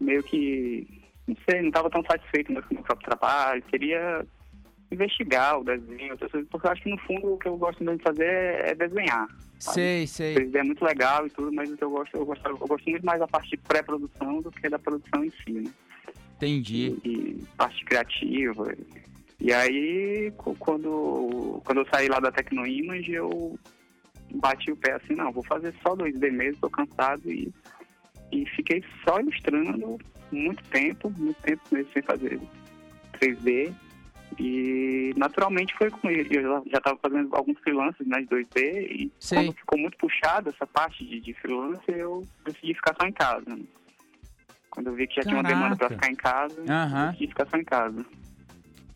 meio 0.00 0.22
que, 0.22 0.86
não 1.26 1.36
sei, 1.48 1.62
não 1.62 1.70
tava 1.70 1.90
tão 1.90 2.02
satisfeito 2.04 2.46
com 2.46 2.60
o 2.60 2.74
meu 2.74 2.82
próprio 2.82 3.08
trabalho, 3.08 3.62
queria 3.62 4.24
investigar 4.90 5.60
o 5.60 5.64
desenho, 5.64 6.16
porque 6.50 6.66
eu 6.66 6.70
acho 6.70 6.82
que 6.82 6.90
no 6.90 6.98
fundo 7.00 7.34
o 7.34 7.38
que 7.38 7.48
eu 7.48 7.56
gosto 7.58 7.84
mesmo 7.84 7.98
de 7.98 8.04
fazer 8.04 8.24
é 8.24 8.74
desenhar. 8.74 9.28
Sabe? 9.58 9.74
Sei, 9.74 10.06
sei. 10.06 10.50
É 10.54 10.62
muito 10.62 10.84
legal 10.84 11.26
e 11.26 11.30
tudo, 11.30 11.52
mas 11.52 11.70
o 11.70 11.76
que 11.76 11.84
eu 11.84 11.90
gosto, 11.90 12.16
eu 12.16 12.24
gosto, 12.24 12.46
eu 12.46 12.56
gosto 12.56 12.88
muito 12.88 13.04
mais 13.04 13.18
da 13.18 13.26
parte 13.26 13.50
de 13.50 13.56
pré-produção 13.58 14.40
do 14.40 14.50
que 14.50 14.68
da 14.68 14.78
produção 14.78 15.24
em 15.24 15.30
si, 15.30 15.52
né? 15.52 15.70
Entendi. 16.36 16.96
E, 17.04 17.10
e 17.10 17.44
parte 17.56 17.84
criativa. 17.84 18.74
E 19.40 19.52
aí, 19.52 20.32
quando, 20.58 21.62
quando 21.64 21.78
eu 21.78 21.86
saí 21.92 22.08
lá 22.08 22.18
da 22.18 22.32
Tecnoimage, 22.32 23.12
eu 23.12 23.58
bati 24.34 24.70
o 24.72 24.76
pé 24.76 24.92
assim, 24.94 25.14
não, 25.14 25.32
vou 25.32 25.44
fazer 25.44 25.72
só 25.82 25.94
2D 25.96 26.30
mesmo, 26.30 26.60
tô 26.60 26.70
cansado 26.70 27.30
e, 27.30 27.52
e 28.32 28.44
fiquei 28.46 28.82
só 29.04 29.20
ilustrando 29.20 29.98
muito 30.32 30.62
tempo, 30.64 31.10
muito 31.16 31.40
tempo 31.40 31.62
mesmo 31.70 31.92
sem 31.92 32.02
fazer 32.02 32.40
3D. 33.20 33.72
E 34.38 35.14
naturalmente 35.16 35.74
foi 35.76 35.90
com 35.90 36.10
ele. 36.10 36.36
Eu 36.36 36.62
já 36.70 36.78
estava 36.78 36.98
fazendo 36.98 37.34
alguns 37.34 37.58
freelancers 37.60 38.06
né, 38.06 38.20
de 38.20 38.26
2D 38.26 38.86
e 38.90 39.12
Sei. 39.18 39.38
quando 39.38 39.56
ficou 39.56 39.78
muito 39.78 39.96
puxado 39.96 40.50
essa 40.50 40.66
parte 40.66 41.04
de, 41.04 41.20
de 41.20 41.32
freelancer, 41.34 41.96
eu 41.96 42.22
decidi 42.44 42.74
ficar 42.74 42.94
só 43.00 43.06
em 43.06 43.12
casa. 43.12 43.44
Né? 43.48 43.62
Quando 44.70 44.88
eu 44.88 44.94
vi 44.94 45.06
que 45.06 45.16
já 45.16 45.22
Caraca. 45.22 45.42
tinha 45.42 45.56
uma 45.56 45.62
demanda 45.62 45.76
para 45.76 45.90
ficar 45.90 46.10
em 46.10 46.14
casa, 46.14 46.60
eu 46.60 47.06
decidi 47.12 47.28
ficar 47.28 47.48
só 47.48 47.56
em 47.56 47.64
casa. 47.64 48.04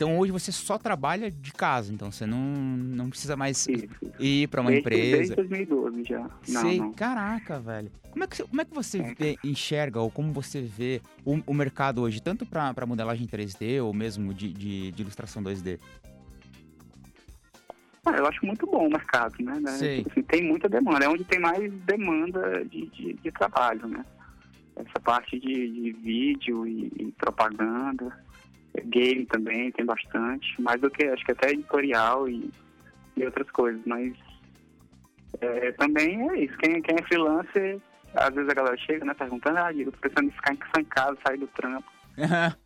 Então 0.03 0.19
hoje 0.19 0.33
você 0.33 0.51
só 0.51 0.77
trabalha 0.77 1.31
de 1.31 1.53
casa, 1.53 1.93
então 1.93 2.11
você 2.11 2.25
não, 2.25 2.37
não 2.37 3.09
precisa 3.09 3.37
mais 3.37 3.65
Isso. 3.65 3.87
ir 4.19 4.49
para 4.49 4.59
uma 4.59 4.69
desde, 4.69 4.81
empresa. 4.85 5.17
Desde 5.17 5.35
2012 5.35 6.03
já. 6.03 6.19
Não, 6.49 6.61
Sei, 6.61 6.77
não. 6.77 6.91
caraca, 6.91 7.57
velho. 7.57 7.89
Como 8.11 8.21
é 8.25 8.27
que, 8.27 8.35
você- 8.35 8.43
como 8.43 8.61
é 8.61 8.65
que 8.65 8.73
você 8.75 8.97
É. 8.99 9.13
vê- 9.13 9.37
enxerga 9.45 10.01
ou 10.01 10.11
como 10.11 10.33
você 10.33 10.61
vê 10.61 11.01
o, 11.23 11.39
o 11.47 11.53
mercado 11.53 12.01
hoje, 12.01 12.21
tanto 12.21 12.45
para 12.45 12.85
modelagem 12.85 13.25
3D 13.25 13.81
ou 13.81 13.93
mesmo 13.93 14.33
de, 14.33 14.51
de, 14.51 14.91
de 14.91 15.01
ilustração 15.01 15.41
2D? 15.41 15.79
Ah, 18.05 18.11
eu 18.17 18.27
acho 18.27 18.45
muito 18.45 18.67
bom 18.67 18.85
o 18.87 18.91
mercado, 18.91 19.35
né? 19.39 19.57
né? 19.61 19.71
Sei. 19.71 19.97
Tipo 19.99 20.11
assim, 20.11 20.21
tem 20.23 20.43
muita 20.43 20.67
demanda, 20.67 21.05
é 21.05 21.07
onde 21.07 21.23
tem 21.23 21.39
mais 21.39 21.71
demanda 21.85 22.65
de, 22.65 22.87
de, 22.87 23.13
de 23.13 23.31
trabalho, 23.31 23.87
né? 23.87 24.03
Essa 24.75 24.99
parte 25.01 25.39
de, 25.39 25.53
de 25.71 25.91
vídeo 25.93 26.67
e, 26.67 26.91
e 26.99 27.11
propaganda, 27.13 28.21
game 28.81 29.25
também 29.27 29.71
tem 29.71 29.85
bastante, 29.85 30.59
mais 30.61 30.79
do 30.81 30.89
que 30.89 31.03
acho 31.05 31.23
que 31.25 31.31
até 31.31 31.51
editorial 31.51 32.27
e, 32.27 32.49
e 33.15 33.25
outras 33.25 33.49
coisas, 33.51 33.81
mas 33.85 34.13
é, 35.41 35.71
também 35.73 36.29
é 36.29 36.39
isso, 36.39 36.57
quem, 36.57 36.81
quem 36.81 36.95
é 36.99 37.03
freelancer, 37.03 37.79
às 38.15 38.33
vezes 38.33 38.49
a 38.49 38.53
galera 38.53 38.77
chega, 38.77 39.05
né, 39.05 39.13
perguntando, 39.13 39.57
ah, 39.59 39.71
Diego, 39.71 39.91
tô 39.91 39.97
pensando 39.99 40.27
em 40.27 40.31
ficar 40.31 40.53
em- 40.53 40.85
casa, 40.85 41.17
sair 41.25 41.37
do 41.37 41.47
trampo. 41.47 41.91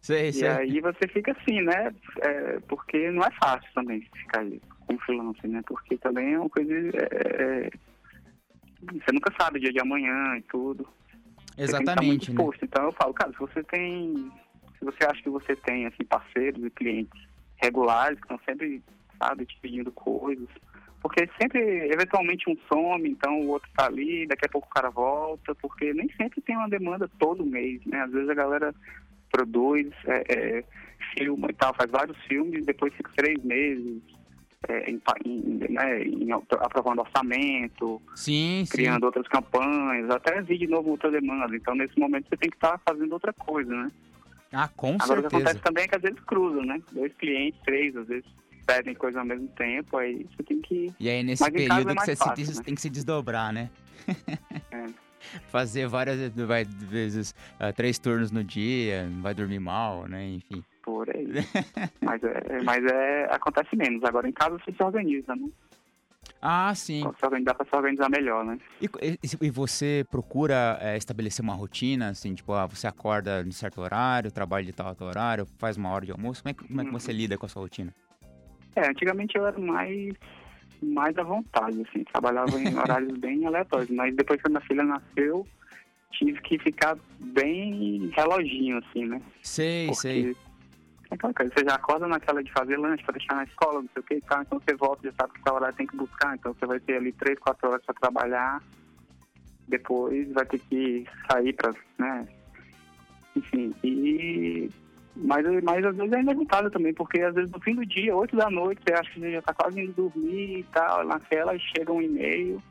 sei, 0.01 0.27
E 0.29 0.31
sei. 0.33 0.47
aí 0.49 0.81
você 0.81 1.07
fica 1.07 1.31
assim, 1.31 1.61
né? 1.61 1.93
É, 2.21 2.59
porque 2.67 3.09
não 3.11 3.23
é 3.23 3.31
fácil 3.41 3.69
também 3.73 4.01
ficar 4.01 4.41
aí 4.41 4.61
como 4.85 4.99
freelancer, 4.99 5.49
né? 5.49 5.61
Porque 5.65 5.97
também 5.97 6.33
é 6.33 6.39
uma 6.39 6.49
coisa. 6.49 6.73
é, 6.73 7.07
é, 7.65 7.69
você 8.81 9.11
nunca 9.13 9.33
sabe 9.39 9.57
o 9.57 9.61
dia 9.61 9.71
de 9.71 9.79
amanhã 9.79 10.37
e 10.37 10.41
tudo. 10.43 10.83
Você 10.83 11.73
tem 11.73 11.85
que 11.85 11.91
estar 11.91 12.03
muito 12.03 12.25
Exatamente, 12.27 12.31
né? 12.31 12.37
Então 12.63 12.83
eu 12.85 12.91
falo, 12.91 13.13
cara, 13.13 13.31
se 13.31 13.39
você 13.39 13.63
tem. 13.63 14.31
Se 14.79 14.85
você 14.85 15.05
acha 15.05 15.21
que 15.21 15.29
você 15.29 15.55
tem 15.55 15.85
assim, 15.85 16.03
parceiros 16.03 16.63
e 16.63 16.69
clientes 16.69 17.27
regulares 17.61 18.19
que 18.19 18.25
estão 18.25 18.39
sempre, 18.45 18.81
sabe, 19.17 19.45
te 19.45 19.57
pedindo 19.61 19.91
coisas. 19.91 20.47
Porque 21.01 21.29
sempre, 21.39 21.59
eventualmente, 21.91 22.49
um 22.49 22.57
some, 22.67 23.09
então 23.09 23.41
o 23.41 23.49
outro 23.49 23.69
tá 23.75 23.85
ali, 23.85 24.25
daqui 24.27 24.45
a 24.45 24.49
pouco 24.49 24.67
o 24.67 24.73
cara 24.73 24.89
volta, 24.89 25.55
porque 25.55 25.93
nem 25.93 26.09
sempre 26.17 26.41
tem 26.41 26.55
uma 26.55 26.69
demanda 26.69 27.09
todo 27.19 27.45
mês, 27.45 27.81
né? 27.85 28.01
Às 28.01 28.11
vezes 28.11 28.29
a 28.29 28.33
galera 28.33 28.75
produz, 29.31 29.87
é, 30.05 30.23
é, 30.33 30.63
filma 31.17 31.47
e 31.49 31.53
tal, 31.53 31.73
faz 31.75 31.89
vários 31.91 32.17
filmes, 32.25 32.65
depois 32.65 32.93
fica 32.93 33.11
três 33.15 33.41
meses 33.43 34.01
é, 34.67 34.89
em, 34.89 35.01
em, 35.25 35.73
né, 35.73 36.03
em 36.03 36.31
apro- 36.31 36.59
aprovando 36.61 36.99
orçamento, 36.99 38.01
Sim, 38.15 38.63
sim. 38.65 38.71
criando 38.71 39.03
outras 39.03 39.27
campanhas, 39.27 40.09
até 40.09 40.41
vir 40.41 40.57
de 40.57 40.67
novo 40.67 40.89
outra 40.89 41.11
demanda. 41.11 41.55
Então, 41.55 41.75
nesse 41.75 41.97
momento, 41.99 42.27
você 42.27 42.37
tem 42.37 42.49
que 42.49 42.57
estar 42.57 42.79
fazendo 42.87 43.13
outra 43.13 43.31
coisa, 43.33 43.71
né? 43.71 43.91
Ah, 44.51 44.67
com 44.67 44.95
Agora, 44.99 45.19
o 45.19 45.23
que 45.23 45.29
certeza. 45.29 45.37
acontece 45.37 45.59
também 45.61 45.83
é 45.83 45.87
que 45.87 45.95
às 45.95 46.01
vezes 46.01 46.19
cruzam, 46.21 46.63
né? 46.63 46.81
Dois 46.91 47.13
clientes, 47.13 47.59
três, 47.63 47.95
às 47.95 48.07
vezes 48.07 48.25
pedem 48.65 48.93
coisa 48.95 49.19
ao 49.19 49.25
mesmo 49.25 49.47
tempo, 49.49 49.97
aí 49.97 50.25
você 50.35 50.43
tem 50.43 50.61
que... 50.61 50.93
E 50.99 51.09
aí, 51.09 51.23
nesse 51.23 51.41
Mas 51.41 51.53
período 51.53 51.91
é 51.91 51.95
que 51.95 52.05
você 52.05 52.15
fácil, 52.15 52.55
né? 52.55 52.63
tem 52.63 52.75
que 52.75 52.81
se 52.81 52.89
desdobrar, 52.89 53.53
né? 53.53 53.69
É. 54.71 54.85
Fazer 55.49 55.87
várias 55.87 56.29
vai, 56.35 56.63
vezes, 56.63 57.33
ah, 57.59 57.73
três 57.73 57.97
turnos 57.97 58.31
no 58.31 58.43
dia, 58.43 59.07
não 59.09 59.21
vai 59.21 59.33
dormir 59.33 59.59
mal, 59.59 60.07
né? 60.07 60.25
Enfim. 60.25 60.63
Por 60.83 61.09
aí. 61.09 61.27
mas 62.01 62.23
é, 62.23 62.63
mas 62.63 62.85
é, 62.85 63.27
acontece 63.31 63.75
menos. 63.75 64.03
Agora, 64.03 64.29
em 64.29 64.31
casa, 64.31 64.57
você 64.57 64.71
se 64.71 64.81
organiza, 64.81 65.35
né? 65.35 65.49
Ah, 66.41 66.73
sim. 66.75 67.03
Organizar 67.05 67.55
para 67.55 67.65
se 67.65 67.75
organizar 67.75 68.09
melhor, 68.09 68.45
né? 68.45 68.57
E, 68.79 68.85
e- 68.85 69.17
e 69.47 69.49
você 69.49 70.05
procura 70.09 70.77
é, 70.81 70.95
estabelecer 70.95 71.43
uma 71.43 71.55
rotina, 71.55 72.09
assim, 72.09 72.33
tipo, 72.35 72.53
ah, 72.53 72.65
você 72.67 72.85
acorda 72.87 73.41
em 73.45 73.51
certo 73.51 73.81
horário, 73.81 74.31
trabalha 74.31 74.65
de 74.65 74.71
tal 74.73 74.93
tal 74.95 75.07
horário, 75.07 75.47
faz 75.57 75.77
uma 75.77 75.89
hora 75.89 76.05
de 76.05 76.11
almoço, 76.11 76.43
como 76.43 76.51
é, 76.51 76.53
que- 76.53 76.67
como 76.67 76.81
é 76.81 76.83
que 76.83 76.91
Uhum. 76.91 76.99
você 76.99 77.11
lida 77.11 77.37
com 77.37 77.45
a 77.45 77.49
sua 77.49 77.63
rotina? 77.63 77.91
É, 78.75 78.87
antigamente 78.87 79.35
eu 79.35 79.47
era 79.47 79.57
mais, 79.57 80.13
mais 80.83 81.17
à 81.17 81.23
vontade, 81.23 81.81
assim, 81.89 82.03
trabalhava 82.03 82.61
em 82.61 82.65
horários 82.77 83.17
bem 83.17 83.45
aleatórios, 83.45 83.89
mas 83.89 84.15
depois 84.15 84.39
que 84.39 84.47
a 84.47 84.51
minha 84.51 84.61
filha 84.61 84.83
nasceu, 84.83 85.47
tive 86.11 86.39
que 86.41 86.59
ficar 86.59 86.95
bem 87.19 88.11
reloginho, 88.15 88.77
assim, 88.77 89.05
né? 89.05 89.19
Sei, 89.41 89.91
sei. 89.95 90.35
Aquela 91.15 91.33
coisa, 91.33 91.53
você 91.53 91.65
já 91.65 91.75
acorda 91.75 92.07
naquela 92.07 92.43
de 92.43 92.51
fazer 92.51 92.77
lanche 92.77 93.03
para 93.03 93.13
deixar 93.17 93.35
na 93.35 93.43
escola, 93.43 93.81
não 93.81 93.89
sei 93.93 94.01
o 94.01 94.03
que 94.03 94.15
e 94.15 94.21
tal, 94.21 94.41
então 94.41 94.59
você 94.59 94.75
volta, 94.75 95.09
já 95.09 95.13
sabe 95.13 95.33
que 95.33 95.39
essa 95.39 95.53
hora 95.53 95.73
tem 95.73 95.87
que 95.87 95.95
buscar, 95.95 96.35
então 96.35 96.53
você 96.53 96.65
vai 96.65 96.79
ter 96.79 96.97
ali 96.97 97.11
três, 97.13 97.39
quatro 97.39 97.69
horas 97.69 97.85
para 97.85 97.95
trabalhar, 97.95 98.61
depois 99.67 100.31
vai 100.33 100.45
ter 100.45 100.59
que 100.59 101.05
sair 101.29 101.53
para, 101.53 101.73
né? 101.97 102.27
Enfim, 103.35 103.73
e... 103.83 104.69
Mas, 105.19 105.45
mas 105.63 105.83
às 105.83 105.95
vezes 105.95 106.13
é 106.13 106.19
inevitável 106.19 106.69
também, 106.69 106.93
porque 106.93 107.19
às 107.21 107.33
vezes 107.33 107.51
no 107.51 107.59
fim 107.59 107.73
do 107.73 107.83
dia, 107.85 108.15
oito 108.15 108.35
da 108.35 108.51
noite, 108.51 108.81
você 108.85 108.93
acha 108.93 109.11
que 109.11 109.19
você 109.19 109.31
já 109.31 109.41
tá 109.41 109.53
quase 109.53 109.81
indo 109.81 109.93
dormir 109.93 110.59
e 110.59 110.63
tal, 110.71 111.03
naquela 111.05 111.55
e 111.55 111.59
chega 111.59 111.91
um 111.91 112.01
e-mail 112.01 112.61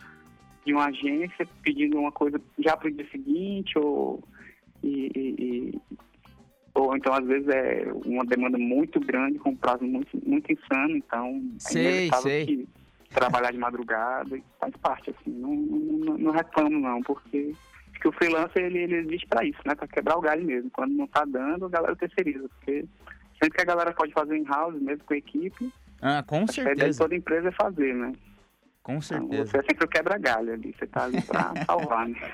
de 0.64 0.72
uma 0.72 0.86
agência 0.86 1.46
pedindo 1.62 1.98
uma 1.98 2.12
coisa 2.12 2.40
já 2.58 2.76
para 2.76 2.88
o 2.88 2.90
dia 2.92 3.08
seguinte, 3.10 3.76
ou, 3.78 4.22
e- 4.82 5.10
e- 5.14 5.80
ou 6.76 6.96
então 6.96 7.12
às 7.14 7.24
vezes 7.26 7.48
é 7.48 7.86
uma 8.04 8.24
demanda 8.24 8.58
muito 8.58 9.00
grande, 9.00 9.38
com 9.38 9.50
um 9.50 9.56
prazo 9.56 9.84
muito, 9.84 10.08
muito 10.26 10.52
insano, 10.52 10.96
então 10.96 11.42
é 11.54 11.58
Sei, 11.58 11.82
inevitável 11.86 12.22
sei. 12.22 12.46
que 12.46 12.68
trabalhar 13.10 13.50
de 13.50 13.58
madrugada 13.58 14.36
e 14.36 14.42
faz 14.60 14.74
parte, 14.76 15.10
assim, 15.10 15.30
não, 15.30 15.54
não, 15.54 16.18
não 16.18 16.30
reclamo 16.32 16.78
não, 16.78 17.00
porque 17.02 17.54
que 18.00 18.08
o 18.08 18.12
freelancer 18.12 18.62
ele, 18.62 18.78
ele 18.80 18.96
existe 18.96 19.26
para 19.26 19.42
isso, 19.44 19.58
né? 19.64 19.74
Para 19.74 19.88
quebrar 19.88 20.18
o 20.18 20.20
galho 20.20 20.44
mesmo. 20.44 20.70
Quando 20.70 20.92
não 20.92 21.06
tá 21.06 21.24
dando, 21.24 21.64
a 21.64 21.68
galera 21.70 21.96
terceiriza, 21.96 22.46
porque 22.50 22.84
sempre 23.42 23.56
que 23.56 23.62
a 23.62 23.64
galera 23.64 23.92
pode 23.94 24.12
fazer 24.12 24.36
in-house, 24.36 24.78
mesmo 24.82 25.02
com 25.04 25.14
a 25.14 25.16
equipe, 25.16 25.72
Ah, 26.02 26.22
com 26.22 26.36
a 26.36 26.42
ideia 26.42 26.46
de 26.46 26.52
certeza, 26.74 26.98
toda 26.98 27.16
empresa 27.16 27.48
é 27.48 27.52
fazer, 27.52 27.94
né? 27.94 28.12
com 28.82 28.92
Então, 28.92 29.00
certeza. 29.02 29.46
você 29.50 29.56
é 29.58 29.62
sempre 29.62 29.84
o 29.84 29.88
quebra-galho 29.88 30.52
ali, 30.52 30.74
você 30.78 30.86
tá 30.86 31.04
ali 31.06 31.20
pra 31.22 31.52
salvar, 31.66 32.06
né? 32.06 32.30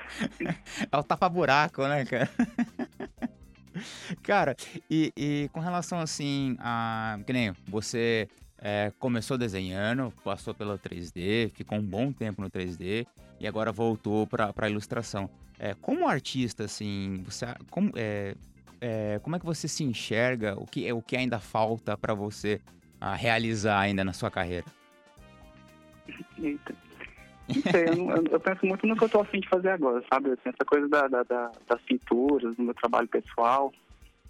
É 0.91 0.97
o 0.97 1.01
tapa-buraco, 1.03 1.87
né, 1.87 2.05
cara? 2.05 2.29
cara, 4.23 4.55
e, 4.89 5.11
e 5.15 5.49
com 5.51 5.59
relação 5.59 5.99
assim 5.99 6.55
a. 6.59 7.19
Que 7.25 7.33
nem 7.33 7.53
você 7.67 8.27
é, 8.57 8.91
começou 8.97 9.37
desenhando, 9.37 10.13
passou 10.23 10.53
pelo 10.53 10.77
3D, 10.77 11.51
ficou 11.51 11.77
um 11.77 11.83
bom 11.83 12.11
tempo 12.11 12.41
no 12.41 12.49
3D 12.49 13.05
e 13.39 13.47
agora 13.47 13.71
voltou 13.71 14.25
pra, 14.25 14.53
pra 14.53 14.69
ilustração. 14.69 15.29
É, 15.59 15.73
como 15.73 16.07
artista, 16.07 16.63
assim, 16.63 17.21
você, 17.25 17.45
como, 17.69 17.91
é, 17.95 18.35
é, 18.79 19.19
como 19.21 19.35
é 19.35 19.39
que 19.39 19.45
você 19.45 19.67
se 19.67 19.83
enxerga? 19.83 20.55
O 20.57 20.65
que, 20.65 20.91
o 20.91 21.01
que 21.01 21.17
ainda 21.17 21.39
falta 21.39 21.97
pra 21.97 22.13
você 22.13 22.61
ah, 22.99 23.15
realizar 23.15 23.79
ainda 23.79 24.03
na 24.03 24.13
sua 24.13 24.31
carreira? 24.31 24.65
Eita. 26.37 26.75
Não 27.47 27.61
sei, 27.71 27.89
eu, 27.89 27.95
não- 27.95 28.11
eu- 28.31 28.39
penso 28.39 28.65
muito 28.65 28.87
no 28.87 28.95
que 28.95 29.03
eu 29.03 29.09
tô 29.09 29.19
afim 29.21 29.39
de 29.39 29.49
fazer 29.49 29.69
agora, 29.69 30.03
sabe? 30.11 30.31
Assim, 30.31 30.49
essa 30.49 30.65
coisa 30.65 30.87
da, 30.87 31.07
da- 31.07 31.23
da- 31.23 31.51
das 31.67 31.81
pinturas, 31.81 32.55
do 32.55 32.63
meu 32.63 32.73
trabalho 32.73 33.07
pessoal, 33.07 33.71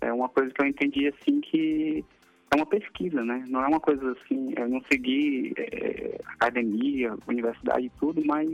é 0.02 0.12
uma 0.12 0.30
coisa 0.30 0.52
que 0.54 0.62
eu 0.62 0.66
entendi, 0.66 1.08
assim, 1.08 1.40
que 1.42 2.04
é 2.52 2.56
uma 2.56 2.66
pesquisa, 2.66 3.24
né? 3.24 3.44
Não 3.48 3.64
é 3.64 3.68
uma 3.68 3.80
coisa 3.80 4.12
assim, 4.14 4.54
eu 4.58 4.68
não 4.68 4.82
segui 4.92 5.54
é, 5.58 6.20
academia, 6.28 7.16
universidade 7.28 7.86
e 7.86 7.92
tudo, 8.00 8.22
mas 8.26 8.50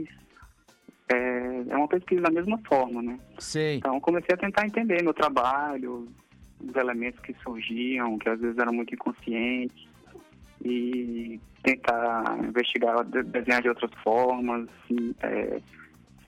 é, 1.08 1.64
é 1.68 1.76
uma 1.76 1.88
pesquisa 1.88 2.22
da 2.22 2.30
mesma 2.30 2.58
forma, 2.68 3.02
né? 3.02 3.18
Sei. 3.38 3.76
Então 3.76 3.94
eu 3.94 4.00
comecei 4.00 4.34
a 4.34 4.38
tentar 4.38 4.66
entender 4.66 5.02
meu 5.02 5.14
trabalho, 5.14 6.06
os 6.60 6.76
elementos 6.76 7.18
que 7.20 7.34
surgiam, 7.42 8.18
que 8.18 8.28
às 8.28 8.38
vezes 8.38 8.58
eram 8.58 8.72
muito 8.72 8.94
inconscientes, 8.94 9.88
e 10.64 11.40
tentar 11.62 12.38
investigar, 12.42 13.04
de- 13.04 13.22
desenhar 13.24 13.62
de 13.62 13.68
outras 13.68 13.90
formas, 14.02 14.68
e, 14.90 15.14
é, 15.22 15.60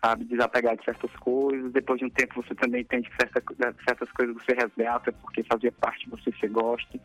sabe, 0.05 0.25
desapegar 0.25 0.77
de 0.77 0.85
certas 0.85 1.11
coisas. 1.17 1.73
Depois 1.73 1.99
de 1.99 2.05
um 2.07 2.11
tempo 2.11 2.43
você 2.43 2.55
também 2.55 2.83
entende 2.83 3.09
que 3.09 3.17
certa, 3.17 3.43
certas 3.87 4.11
coisas 4.13 4.35
você 4.37 4.55
resgata 4.55 5.13
porque 5.13 5.43
fazia 5.45 5.73
parte 5.73 6.05
de 6.05 6.11
você, 6.11 6.33
você 6.33 6.49
gosta. 6.49 6.99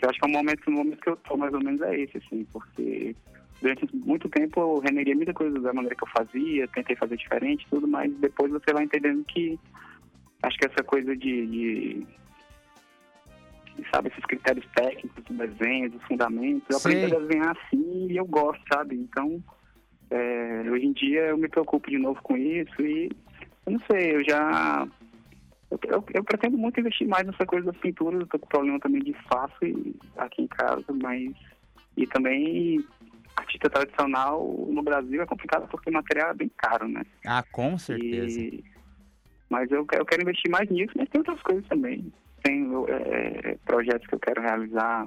Eu 0.00 0.08
acho 0.08 0.18
que 0.20 0.26
é 0.26 0.28
um 0.28 0.32
momento, 0.32 0.70
um 0.70 0.74
momento 0.74 1.00
que 1.00 1.10
eu 1.10 1.16
tô 1.16 1.36
mais 1.36 1.52
ou 1.52 1.60
menos 1.60 1.80
é 1.82 1.98
esse, 2.00 2.18
assim, 2.18 2.46
porque 2.52 3.16
durante 3.60 3.88
muito 3.96 4.28
tempo 4.28 4.60
eu 4.60 4.78
reneguei 4.78 5.14
muita 5.14 5.34
coisa 5.34 5.58
da 5.58 5.72
maneira 5.72 5.96
que 5.96 6.04
eu 6.04 6.08
fazia, 6.08 6.68
tentei 6.68 6.94
fazer 6.94 7.16
diferente 7.16 7.66
tudo, 7.68 7.88
mas 7.88 8.12
depois 8.18 8.52
você 8.52 8.72
vai 8.72 8.84
entendendo 8.84 9.24
que 9.24 9.58
acho 10.44 10.56
que 10.56 10.66
essa 10.66 10.84
coisa 10.84 11.16
de, 11.16 11.46
de- 11.48 12.06
sabe, 13.94 14.08
esses 14.08 14.24
critérios 14.24 14.66
técnicos 14.74 15.24
do 15.24 15.34
desenho, 15.34 15.90
dos 15.90 16.02
fundamentos, 16.04 16.66
eu 16.70 16.78
Sei. 16.78 16.92
aprendi 16.96 17.14
a 17.14 17.18
desenhar 17.18 17.56
assim 17.56 18.06
e 18.10 18.16
eu 18.16 18.24
gosto, 18.26 18.62
sabe? 18.72 18.96
Então, 18.96 19.42
é, 20.10 20.62
hoje 20.70 20.86
em 20.86 20.92
dia 20.92 21.20
eu 21.26 21.38
me 21.38 21.48
preocupo 21.48 21.90
de 21.90 21.98
novo 21.98 22.20
com 22.22 22.36
isso 22.36 22.80
e 22.82 23.10
eu 23.66 23.72
não 23.72 23.80
sei, 23.90 24.16
eu 24.16 24.24
já 24.24 24.86
eu, 25.70 25.78
eu, 25.84 26.04
eu 26.14 26.24
pretendo 26.24 26.56
muito 26.56 26.80
investir 26.80 27.06
mais 27.06 27.26
nessa 27.26 27.44
coisa 27.44 27.66
das 27.66 27.76
pinturas, 27.80 28.20
eu 28.20 28.26
tô 28.26 28.38
com 28.38 28.46
problema 28.48 28.80
também 28.80 29.02
de 29.02 29.10
espaço 29.10 29.56
e- 29.64 29.94
aqui 30.16 30.42
em 30.42 30.46
casa, 30.48 30.84
mas 31.02 31.32
e 31.96 32.06
também 32.06 32.82
artista 33.36 33.68
tradicional 33.68 34.66
no 34.70 34.82
Brasil 34.82 35.20
é 35.22 35.26
complicado 35.26 35.68
porque 35.68 35.90
o 35.90 35.92
material 35.92 36.30
é 36.30 36.34
bem 36.34 36.50
caro, 36.56 36.88
né? 36.88 37.02
Ah, 37.26 37.44
com 37.52 37.76
certeza. 37.76 38.40
E- 38.40 38.64
Mas 39.50 39.70
eu, 39.70 39.86
eu 39.92 40.04
quero 40.06 40.22
investir 40.22 40.50
mais 40.50 40.68
nisso, 40.70 40.92
mas 40.96 41.08
tem 41.08 41.20
outras 41.20 41.40
coisas 41.42 41.66
também. 41.68 42.12
Tem 42.42 42.68
é, 42.88 43.56
projetos 43.64 44.06
que 44.06 44.14
eu 44.14 44.20
quero 44.20 44.40
realizar 44.40 45.06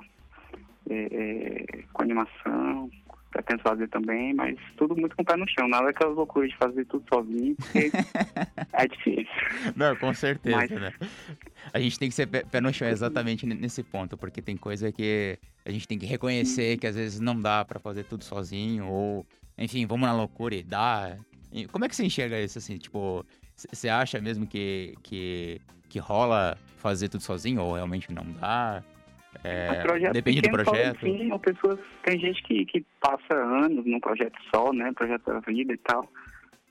é, 0.89 1.07
é, 1.11 1.83
com 1.93 2.03
animação, 2.03 2.89
pretendo 3.31 3.61
fazer 3.61 3.87
também, 3.87 4.33
mas 4.33 4.57
tudo 4.77 4.95
muito 4.95 5.15
com 5.15 5.21
o 5.21 5.25
pé 5.25 5.37
no 5.37 5.47
chão. 5.47 5.67
Nada 5.67 5.85
daquelas 5.85 6.15
loucuras 6.15 6.49
de 6.49 6.57
fazer 6.57 6.85
tudo 6.85 7.05
sozinho, 7.13 7.55
porque 7.55 7.89
é 8.73 8.87
difícil. 8.87 9.25
Não, 9.75 9.95
com 9.95 10.13
certeza, 10.13 10.57
Mas- 10.57 10.69
né? 10.71 10.91
A 11.73 11.79
gente 11.79 11.97
tem 11.97 12.09
que 12.09 12.15
ser 12.15 12.27
pé, 12.27 12.59
no 12.59 12.73
chão 12.73 12.87
exatamente 12.87 13.45
ne- 13.45 13.55
nesse 13.55 13.83
ponto, 13.83 14.17
porque 14.17 14.41
tem 14.41 14.57
coisa 14.57 14.91
que 14.91 15.37
a 15.65 15.71
gente 15.71 15.87
tem 15.87 15.97
que 15.97 16.05
reconhecer 16.05 16.77
que 16.77 16.87
às 16.87 16.95
vezes 16.95 17.19
não 17.19 17.39
dá 17.39 17.63
pra 17.63 17.79
fazer 17.79 18.03
tudo 18.03 18.23
sozinho, 18.23 18.87
ou, 18.87 19.25
enfim, 19.57 19.85
vamos 19.85 20.07
na 20.07 20.13
loucura 20.13 20.55
e 20.55 20.63
dá. 20.63 21.15
Como 21.71 21.85
é 21.85 21.89
que 21.89 21.95
você 21.95 22.03
enxerga 22.03 22.39
isso, 22.41 22.57
assim? 22.57 22.77
Tipo, 22.77 23.25
você 23.55 23.87
acha 23.89 24.19
mesmo 24.19 24.47
que, 24.47 24.95
que, 25.03 25.61
que 25.91 25.99
rola 25.99 26.57
fazer 26.77 27.09
tudo 27.09 27.21
sozinho, 27.21 27.61
ou 27.61 27.73
realmente 27.73 28.11
não 28.13 28.25
dá? 28.39 28.81
É, 29.43 29.81
projeto 29.81 30.13
depende 30.13 30.41
do 30.41 30.49
pequeno, 30.49 30.63
projeto. 30.63 30.99
Sim, 31.01 31.31
ou 31.31 31.39
pessoas, 31.39 31.79
tem 32.03 32.19
gente 32.19 32.41
que, 32.43 32.65
que 32.65 32.85
passa 32.99 33.33
anos 33.33 33.85
num 33.85 33.99
projeto 33.99 34.37
só, 34.53 34.71
né? 34.71 34.91
Projeto 34.93 35.25
da 35.25 35.39
vida 35.39 35.73
e 35.73 35.77
tal. 35.77 36.07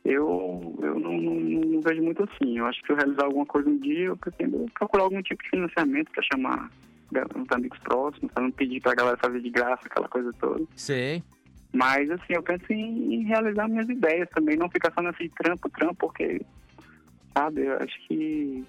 Eu, 0.04 0.78
eu 0.82 0.98
não, 0.98 1.12
não, 1.20 1.34
não 1.34 1.80
vejo 1.80 2.02
muito 2.02 2.22
assim. 2.24 2.58
Eu 2.58 2.66
acho 2.66 2.80
que 2.80 2.86
se 2.86 2.92
eu 2.92 2.96
realizar 2.96 3.24
alguma 3.24 3.44
coisa 3.44 3.68
um 3.68 3.78
dia, 3.78 4.06
eu 4.06 4.16
pretendo 4.16 4.66
procurar 4.78 5.04
algum 5.04 5.20
tipo 5.22 5.42
de 5.42 5.50
financiamento 5.50 6.10
para 6.10 6.22
chamar 6.32 6.70
os 7.34 7.52
amigos 7.56 7.78
próximos, 7.80 8.32
para 8.32 8.42
não 8.42 8.50
pedir 8.50 8.80
para 8.80 8.92
a 8.92 8.94
galera 8.94 9.18
fazer 9.18 9.40
de 9.40 9.50
graça, 9.50 9.82
aquela 9.84 10.08
coisa 10.08 10.32
toda. 10.40 10.64
Sei. 10.74 11.22
Mas, 11.72 12.10
assim, 12.10 12.32
eu 12.32 12.42
penso 12.42 12.72
em, 12.72 13.14
em 13.14 13.24
realizar 13.24 13.68
minhas 13.68 13.88
ideias 13.88 14.28
também, 14.30 14.56
não 14.56 14.70
ficar 14.70 14.92
só 14.92 15.02
nesse 15.02 15.28
trampo, 15.30 15.68
trampo, 15.70 15.94
porque, 15.94 16.40
sabe, 17.34 17.62
eu 17.62 17.76
acho 17.76 18.08
que 18.08 18.64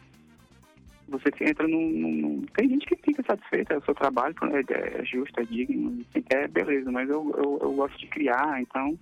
você 1.11 1.29
entra 1.41 1.67
num, 1.67 1.89
num- 1.89 2.45
Tem 2.55 2.69
gente 2.69 2.85
que 2.87 2.95
fica 2.95 3.21
satisfeita, 3.23 3.77
o 3.77 3.83
seu 3.85 3.93
trabalho 3.93 4.33
é, 4.69 5.01
é 5.01 5.05
justo, 5.05 5.39
é 5.39 5.43
digno, 5.43 6.03
é 6.29 6.47
beleza, 6.47 6.91
mas 6.91 7.09
eu, 7.09 7.31
eu, 7.37 7.59
eu 7.61 7.73
gosto 7.73 7.97
de 7.99 8.07
criar, 8.07 8.61
então 8.61 8.97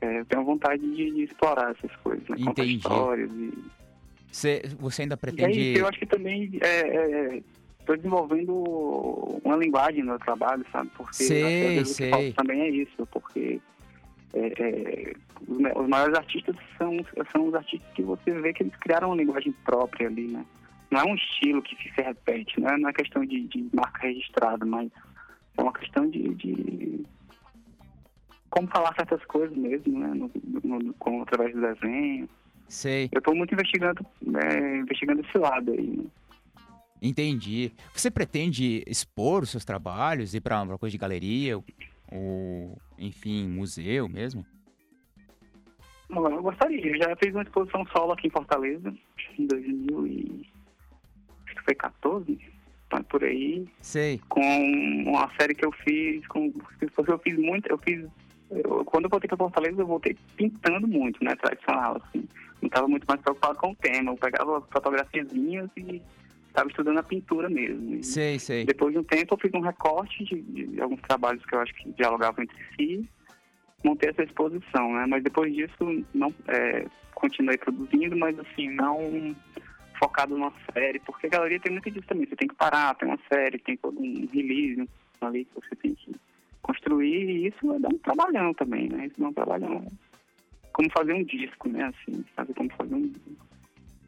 é, 0.00 0.20
eu 0.20 0.24
tenho 0.24 0.44
vontade 0.44 0.82
de, 0.82 1.10
de 1.12 1.22
explorar 1.24 1.72
essas 1.72 1.94
coisas, 1.96 2.26
né? 2.28 2.36
Contar 2.36 2.62
Entendi. 2.64 2.76
histórias 2.76 3.30
e... 3.30 3.64
Cê, 4.32 4.62
você 4.78 5.02
ainda 5.02 5.14
E 5.14 5.16
é 5.16 5.20
pretende. 5.20 5.60
isso, 5.60 5.78
eu 5.78 5.86
acho 5.88 5.98
que 5.98 6.06
também 6.06 6.50
estou 7.78 7.96
desenvolvendo 7.96 8.54
uma 9.44 9.56
linguagem 9.56 10.00
no 10.00 10.10
meu 10.10 10.18
trabalho, 10.18 10.64
sabe? 10.72 10.90
Porque 10.96 11.14
Sei, 11.14 11.78
às 11.78 11.88
que 11.88 11.94
sei. 11.94 12.32
também 12.34 12.60
é 12.62 12.68
isso, 12.68 13.06
porque 13.10 13.60
é, 14.34 14.52
é, 14.62 15.12
os 15.46 15.88
maiores 15.88 16.16
artistas 16.16 16.54
são, 16.76 16.96
são 17.32 17.48
os 17.48 17.54
artistas 17.54 17.90
que 17.94 18.02
você 18.02 18.30
vê 18.32 18.52
que 18.52 18.62
eles 18.62 18.76
criaram 18.76 19.08
uma 19.08 19.16
linguagem 19.16 19.52
própria 19.64 20.06
ali, 20.08 20.28
né? 20.28 20.44
Não 20.90 21.00
é 21.00 21.04
um 21.04 21.14
estilo 21.14 21.62
que 21.62 21.76
se 21.76 22.00
repete, 22.00 22.60
né? 22.60 22.76
não 22.78 22.88
é 22.88 22.92
questão 22.92 23.24
de, 23.24 23.46
de 23.48 23.68
marca 23.74 24.06
registrada, 24.06 24.64
mas 24.64 24.90
é 25.56 25.62
uma 25.62 25.72
questão 25.72 26.08
de, 26.08 26.34
de 26.34 27.04
como 28.50 28.68
falar 28.68 28.94
certas 28.94 29.22
coisas 29.26 29.56
mesmo, 29.56 29.98
né? 29.98 30.08
No, 30.14 30.30
no- 30.78 30.94
com, 30.94 31.22
através 31.22 31.54
do 31.54 31.60
desenho. 31.60 32.28
Sei. 32.68 33.08
Eu 33.12 33.18
estou 33.18 33.34
muito 33.34 33.52
investigando, 33.54 34.04
é, 34.42 34.76
investigando 34.78 35.20
esse 35.20 35.38
lado 35.38 35.72
aí. 35.72 35.86
Né? 35.96 36.04
Entendi. 37.00 37.72
Você 37.94 38.10
pretende 38.10 38.82
expor 38.86 39.42
os 39.42 39.50
seus 39.50 39.64
trabalhos, 39.64 40.34
ir 40.34 40.40
pra 40.40 40.62
uma 40.62 40.78
coisa 40.78 40.90
de 40.92 40.98
galeria, 40.98 41.58
ou, 42.10 42.78
enfim, 42.98 43.46
museu 43.48 44.08
mesmo? 44.08 44.44
Eu 46.10 46.42
gostaria. 46.42 46.86
Eu 46.86 46.96
já 46.96 47.16
fiz 47.16 47.32
uma 47.34 47.42
exposição 47.42 47.84
solo 47.94 48.12
aqui 48.12 48.28
em 48.28 48.30
Fortaleza, 48.30 48.92
em 49.38 49.46
2000 49.46 50.06
e... 50.06 50.57
Acho 51.68 51.74
que 51.74 51.74
foi 51.74 51.74
14, 51.74 52.38
tá 52.88 53.02
por 53.04 53.22
aí. 53.24 53.66
Sei. 53.82 54.20
Com 54.28 54.40
uma 55.06 55.30
série 55.38 55.54
que 55.54 55.64
eu 55.64 55.72
fiz, 55.72 56.26
com... 56.28 56.52
eu 57.06 57.18
fiz 57.18 57.36
muito, 57.38 57.68
eu 57.68 57.78
fiz... 57.78 58.04
eu- 58.50 58.84
quando 58.84 59.04
eu 59.04 59.10
voltei 59.10 59.28
para 59.28 59.36
Fortaleza, 59.36 59.80
eu 59.82 59.86
voltei 59.86 60.16
pintando 60.36 60.86
muito, 60.88 61.22
né, 61.22 61.34
tradicional, 61.36 61.96
assim. 62.02 62.26
Não 62.60 62.66
estava 62.66 62.88
muito 62.88 63.04
mais 63.06 63.20
preocupado 63.20 63.56
com 63.58 63.70
o 63.72 63.76
tema. 63.76 64.10
Eu 64.10 64.16
pegava 64.16 64.60
fotografiazinhas 64.62 65.70
e 65.76 66.02
estava 66.48 66.68
estudando 66.68 66.98
a 66.98 67.02
pintura 67.04 67.48
mesmo. 67.48 67.94
E 67.96 68.02
Sei, 68.02 68.38
sei. 68.38 68.64
depois 68.64 68.92
de 68.92 68.98
um 68.98 69.04
tempo, 69.04 69.34
eu 69.34 69.38
fiz 69.38 69.52
um 69.54 69.60
recorte 69.60 70.24
de, 70.24 70.42
de 70.66 70.80
alguns 70.80 71.00
trabalhos 71.02 71.44
que 71.46 71.54
eu 71.54 71.60
acho 71.60 71.72
que 71.74 71.92
dialogavam 71.92 72.42
entre 72.42 72.56
si, 72.76 73.08
montei 73.84 74.10
essa 74.10 74.24
exposição, 74.24 74.92
né? 74.92 75.06
Mas 75.08 75.22
depois 75.22 75.54
disso, 75.54 76.04
não 76.12 76.34
é, 76.48 76.84
continuei 77.14 77.56
produzindo, 77.58 78.16
mas 78.16 78.36
assim, 78.40 78.70
não 78.70 79.36
focado 79.98 80.34
numa 80.36 80.52
série, 80.72 80.98
porque 81.00 81.26
a 81.26 81.30
galeria 81.30 81.60
tem 81.60 81.72
muito 81.72 81.90
disso 81.90 82.06
também. 82.06 82.26
Você 82.26 82.36
tem 82.36 82.48
que 82.48 82.54
parar, 82.54 82.94
tem 82.94 83.08
uma 83.08 83.18
série, 83.32 83.58
tem 83.58 83.76
todo 83.76 83.98
um 83.98 84.26
release 84.32 84.88
ali 85.20 85.44
que 85.44 85.54
você 85.54 85.74
tem 85.76 85.94
que 85.94 86.14
construir, 86.62 87.28
e 87.30 87.46
isso 87.48 87.66
vai 87.66 87.78
dar 87.80 87.88
um 87.88 87.98
trabalhão 87.98 88.54
também, 88.54 88.88
né? 88.88 89.06
Isso 89.06 89.20
dá 89.20 89.28
um 89.28 89.32
trabalhão. 89.32 89.86
Como 90.72 90.90
fazer 90.90 91.12
um 91.12 91.24
disco, 91.24 91.68
né? 91.68 91.84
Assim, 91.84 92.24
sabe 92.36 92.54
como 92.54 92.70
fazer 92.74 92.94
um 92.94 93.12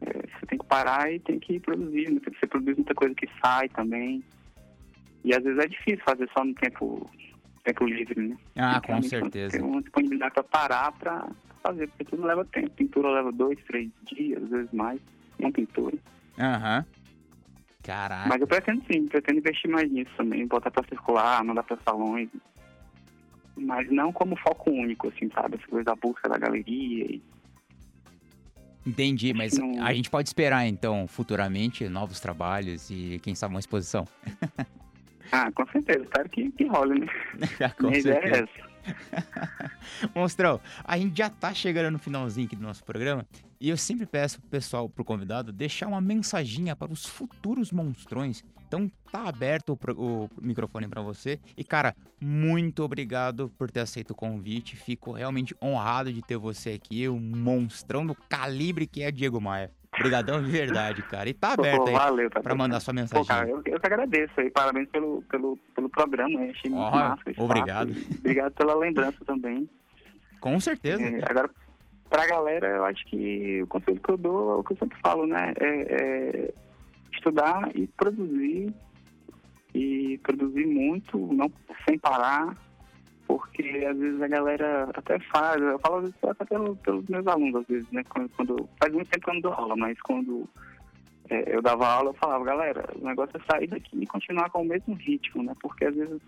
é, 0.01 0.13
você 0.39 0.45
tem 0.47 0.57
que 0.57 0.65
parar 0.65 1.11
e 1.11 1.19
tem 1.19 1.39
que 1.39 1.59
produzir. 1.59 2.09
né? 2.11 2.19
Você 2.25 2.47
produz 2.47 2.75
muita 2.75 2.93
coisa 2.95 3.13
que 3.13 3.27
sai 3.43 3.69
também. 3.69 4.23
E 5.23 5.33
às 5.35 5.43
vezes 5.43 5.59
é 5.59 5.67
difícil 5.67 6.03
fazer 6.03 6.27
só 6.35 6.43
no 6.43 6.53
tempo, 6.55 7.09
tempo 7.63 7.85
livre, 7.85 8.29
né? 8.29 8.37
Ah, 8.55 8.81
Tem 8.81 8.95
com 8.95 9.01
certeza. 9.03 9.57
Ter 9.57 9.63
uma 9.63 9.81
disponibilidade 9.81 10.33
para 10.33 10.43
parar 10.43 10.91
para 10.93 11.29
fazer, 11.61 11.87
porque 11.89 12.05
tudo 12.05 12.25
leva 12.25 12.43
tempo. 12.45 12.71
Pintura 12.71 13.11
leva 13.11 13.31
dois, 13.31 13.59
três 13.65 13.91
dias, 14.05 14.41
às 14.43 14.49
vezes 14.49 14.71
mais. 14.73 14.99
Uma 15.41 15.51
pintura. 15.51 15.97
Aham. 16.39 16.85
Caraca. 17.83 18.29
Mas 18.29 18.39
eu 18.41 18.47
pretendo 18.47 18.83
sim, 18.91 19.07
pretendo 19.07 19.39
investir 19.39 19.69
mais 19.69 19.91
nisso 19.91 20.11
também, 20.15 20.45
botar 20.47 20.69
para 20.69 20.87
circular, 20.87 21.43
mandar 21.43 21.63
para 21.63 21.77
salões. 21.83 22.29
Mas 23.57 23.89
não 23.91 24.13
como 24.13 24.35
foco 24.37 24.69
único, 24.71 25.09
assim, 25.09 25.29
sabe? 25.33 25.55
Essa 25.57 25.67
coisa 25.67 25.85
da 25.85 25.95
busca 25.95 26.29
da 26.29 26.37
galeria. 26.37 27.05
E... 27.05 27.21
Entendi, 28.85 29.33
mas 29.33 29.57
Não- 29.57 29.83
a 29.83 29.93
gente 29.93 30.09
pode 30.09 30.29
esperar, 30.29 30.65
então, 30.67 31.07
futuramente, 31.07 31.87
novos 31.89 32.19
trabalhos 32.19 32.89
e, 32.89 33.19
quem 33.23 33.33
sabe, 33.35 33.53
uma 33.55 33.59
exposição. 33.59 34.07
Ah, 35.33 35.49
com 35.53 35.65
certeza, 35.67 36.03
espero 36.03 36.27
que, 36.29 36.51
que 36.51 36.65
role, 36.65 36.99
né? 36.99 37.07
com 37.79 37.87
Minha 37.87 37.99
ideia 37.99 38.17
é 38.17 38.21
certeza. 38.21 38.49
essa. 38.83 39.71
Monstrão, 40.13 40.59
a 40.83 40.97
gente 40.97 41.17
já 41.17 41.29
tá 41.29 41.53
chegando 41.53 41.89
no 41.89 41.97
finalzinho 41.99 42.47
aqui 42.47 42.55
do 42.57 42.61
nosso 42.63 42.83
programa 42.83 43.25
e 43.61 43.69
eu 43.69 43.77
sempre 43.77 44.07
peço 44.07 44.41
pro 44.41 44.49
pessoal, 44.49 44.89
pro 44.89 45.05
convidado, 45.05 45.51
deixar 45.51 45.85
uma 45.87 46.01
mensaginha 46.01 46.75
para 46.75 46.91
os 46.91 47.05
futuros 47.05 47.71
monstrões. 47.71 48.43
Então 48.67 48.91
tá 49.11 49.27
aberto 49.27 49.77
o, 49.95 50.03
o 50.25 50.29
microfone 50.41 50.87
para 50.87 51.01
você. 51.01 51.39
E 51.55 51.63
cara, 51.63 51.95
muito 52.19 52.83
obrigado 52.83 53.51
por 53.59 53.69
ter 53.69 53.81
aceito 53.81 54.11
o 54.11 54.15
convite. 54.15 54.75
Fico 54.75 55.11
realmente 55.11 55.55
honrado 55.61 56.11
de 56.11 56.23
ter 56.23 56.37
você 56.37 56.71
aqui, 56.71 57.07
o 57.07 57.19
monstrão 57.19 58.03
do 58.03 58.15
calibre 58.27 58.87
que 58.87 59.03
é 59.03 59.11
Diego 59.11 59.39
Maia. 59.39 59.69
Obrigadão 59.93 60.41
de 60.41 60.49
verdade, 60.49 61.03
cara. 61.03 61.29
E 61.29 61.33
tá 61.33 61.51
aberto 61.53 61.81
Pô, 61.83 61.87
aí 61.89 61.93
valeu, 61.93 62.29
tá 62.31 62.41
pra 62.41 62.55
mandar 62.55 62.79
sua 62.79 62.93
Pô, 62.93 62.99
mensagem. 63.01 63.27
cara, 63.27 63.47
eu, 63.47 63.61
eu 63.65 63.79
que 63.79 63.85
agradeço 63.85 64.39
aí. 64.39 64.49
Parabéns 64.49 64.89
pelo, 64.89 65.21
pelo, 65.23 65.57
pelo 65.75 65.89
programa. 65.89 66.39
aí, 66.39 66.49
Achei 66.49 66.71
muito 66.71 66.81
Ó, 66.83 66.91
massa. 66.91 67.29
espaço. 67.29 67.41
obrigado. 67.43 67.93
Obrigado 68.17 68.53
pela 68.53 68.73
lembrança 68.75 69.17
também. 69.25 69.69
Com 70.39 70.59
certeza. 70.59 71.03
É, 71.03 71.21
agora, 71.29 71.49
pra 72.11 72.27
galera, 72.27 72.67
eu 72.67 72.85
acho 72.85 73.05
que 73.05 73.63
o 73.63 73.67
conselho 73.67 73.99
que 74.01 74.11
eu 74.11 74.17
dou 74.17 74.51
é 74.51 74.55
o 74.57 74.63
que 74.63 74.73
eu 74.73 74.77
sempre 74.77 74.99
falo, 75.01 75.25
né? 75.25 75.53
É, 75.59 75.67
é 75.67 76.53
estudar 77.13 77.71
e 77.73 77.87
produzir. 77.87 78.73
E 79.73 80.17
produzir 80.21 80.65
muito, 80.67 81.17
não 81.33 81.49
sem 81.87 81.97
parar. 81.97 82.55
Porque 83.25 83.87
às 83.89 83.97
vezes 83.97 84.21
a 84.21 84.27
galera 84.27 84.89
até 84.93 85.17
faz, 85.19 85.61
eu 85.61 85.79
falo 85.79 85.95
às 85.97 86.01
vezes 86.03 86.17
até 86.21 86.43
pelo, 86.43 86.75
pelos 86.75 87.07
meus 87.07 87.25
alunos, 87.25 87.61
às 87.61 87.67
vezes, 87.67 87.89
né? 87.91 88.03
Quando, 88.09 88.29
quando- 88.35 88.69
faz 88.77 88.93
muito 88.93 89.09
tempo 89.09 89.23
que 89.23 89.29
eu 89.29 89.33
não 89.35 89.41
dou 89.41 89.53
aula, 89.53 89.75
mas 89.77 89.97
quando 90.01 90.49
é, 91.29 91.55
eu 91.55 91.61
dava 91.61 91.87
aula, 91.87 92.09
eu 92.09 92.13
falava, 92.15 92.43
galera, 92.43 92.89
o 92.93 93.05
negócio 93.07 93.37
é 93.37 93.53
sair 93.53 93.67
daqui 93.67 93.97
e 94.01 94.05
continuar 94.05 94.49
com 94.49 94.63
o 94.63 94.65
mesmo 94.65 94.93
ritmo, 94.95 95.41
né? 95.43 95.53
Porque 95.61 95.85
às 95.85 95.95
vezes 95.95 96.21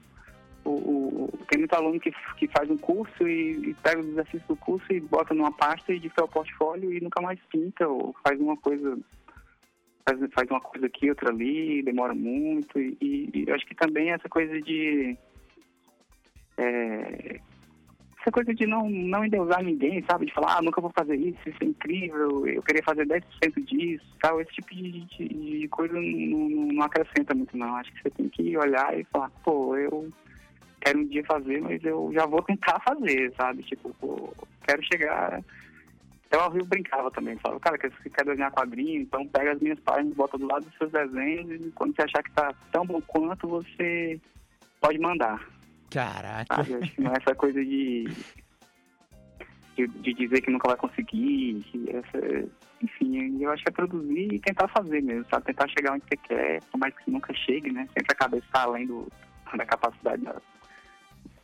o, 0.66 0.70
o- 0.70 1.40
tem 1.50 1.60
muito 1.60 1.74
aluno 1.74 2.00
que, 2.00 2.12
que 2.38 2.48
faz 2.48 2.70
um 2.70 2.78
curso 2.78 3.28
e, 3.28 3.70
e 3.70 3.74
pega 3.76 4.00
os 4.02 4.08
exercícios 4.08 4.44
do 4.48 4.56
curso 4.56 4.86
e 4.92 5.00
bota 5.00 5.34
numa 5.34 5.52
pasta 5.52 5.94
e 5.94 6.00
diz 6.00 6.12
que 6.14 6.20
é 6.20 6.24
o 6.24 6.28
portfólio 6.28 6.92
e 6.94 7.00
nunca 7.02 7.22
mais 7.22 7.40
pinta, 7.52 7.88
ou 7.88 8.16
faz 8.26 8.40
uma 8.40 8.56
coisa, 8.58 8.98
faz, 10.08 10.20
faz 10.34 10.50
uma 10.50 10.62
coisa 10.62 10.88
aqui, 10.88 11.10
outra 11.10 11.30
ali, 11.30 11.84
demora 11.84 12.14
muito. 12.14 12.80
E, 12.80 12.98
e- 13.02 13.30
e 13.34 13.46
eu 13.48 13.56
acho 13.56 13.66
que 13.66 13.76
também 13.76 14.12
essa 14.12 14.28
coisa 14.30 14.62
de. 14.62 15.18
é, 16.58 17.40
essa 18.22 18.32
coisa 18.32 18.54
de 18.54 18.66
não, 18.66 18.90
não 18.90 19.26
endeusar 19.26 19.62
ninguém, 19.62 20.02
sabe? 20.10 20.26
De 20.28 20.34
falar, 20.34 20.58
ah, 20.58 20.62
nunca 20.62 20.80
vou 20.80 20.92
fazer 20.96 21.16
isso, 21.18 21.38
isso 21.46 21.58
é 21.62 21.66
incrível, 21.66 22.48
eu 22.48 22.64
queria 22.64 22.82
fazer 22.84 23.06
10% 23.06 23.22
disso, 23.66 24.06
tal. 24.22 24.40
Esse 24.40 24.54
tipo 24.54 24.74
de, 24.74 25.02
de, 25.02 25.28
de 25.60 25.68
coisa 25.68 25.94
não, 25.94 26.02
não, 26.02 26.68
não 26.68 26.84
acrescenta 26.84 27.36
muito, 27.36 27.58
não. 27.58 27.76
Acho 27.76 27.92
que 27.94 28.02
você 28.02 28.10
tem 28.12 28.30
que 28.30 28.58
olhar 28.58 28.98
e 28.98 29.04
falar, 29.06 29.30
pô, 29.44 29.76
eu 29.76 30.08
quero 30.84 31.00
um 31.00 31.06
dia 31.06 31.24
fazer, 31.26 31.62
mas 31.62 31.84
eu 31.84 32.12
já 32.14 32.26
vou 32.26 32.42
tentar 32.42 32.80
fazer, 32.82 33.34
sabe? 33.36 33.64
Tipo, 33.64 33.94
pô, 33.96 34.34
quero 34.68 34.84
chegar. 34.84 35.42
Até 36.26 36.38
o 36.38 36.50
Rio 36.50 36.66
brincava 36.66 37.10
também, 37.12 37.38
falava, 37.38 37.60
cara, 37.60 37.78
você 37.78 38.10
quer 38.10 38.26
desenhar 38.26 38.52
quadrinho, 38.52 39.02
então 39.02 39.28
pega 39.28 39.54
as 39.54 39.62
minhas 39.62 39.80
páginas, 39.80 40.16
bota 40.16 40.38
do 40.38 40.48
lado 40.48 40.66
dos 40.66 40.76
seus 40.78 40.92
desenhos 40.92 41.68
e 41.68 41.72
quando 41.72 41.96
você 41.96 42.02
achar 42.02 42.24
que 42.24 42.32
tá 42.32 42.54
tão 42.72 42.86
bom 42.86 43.00
quanto, 43.02 43.48
você 43.48 44.20
pode 44.82 45.00
mandar. 45.00 45.48
Caraca. 45.92 46.56
Sabe? 46.56 46.76
Acho 46.76 46.96
que 46.96 47.02
não 47.02 47.12
é 47.12 47.18
essa 47.18 47.36
coisa 47.36 47.64
de, 47.64 48.06
de, 49.76 49.88
de 49.88 50.14
dizer 50.14 50.42
que 50.42 50.52
nunca 50.52 50.70
vai 50.70 50.78
conseguir. 50.78 51.64
essa, 51.88 52.50
enfim, 52.82 53.42
eu 53.42 53.52
acho 53.52 53.64
que 53.64 53.70
é 53.70 53.74
produzir 53.74 54.34
e 54.34 54.40
tentar 54.40 54.68
fazer 54.70 55.02
mesmo, 55.04 55.26
sabe? 55.30 55.46
Tentar 55.46 55.68
chegar 55.70 55.94
onde 55.94 56.04
você 56.10 56.18
quer, 56.18 56.64
por 56.64 56.80
mais 56.80 56.96
que 56.98 57.12
nunca 57.12 57.32
chegue, 57.36 57.72
né? 57.72 57.88
Sempre 57.94 58.12
a 58.12 58.16
cabeça 58.16 58.46
tá 58.52 58.64
além 58.64 58.88
do, 58.88 59.08
da 59.56 59.66
capacidade 59.66 60.24
da 60.24 60.36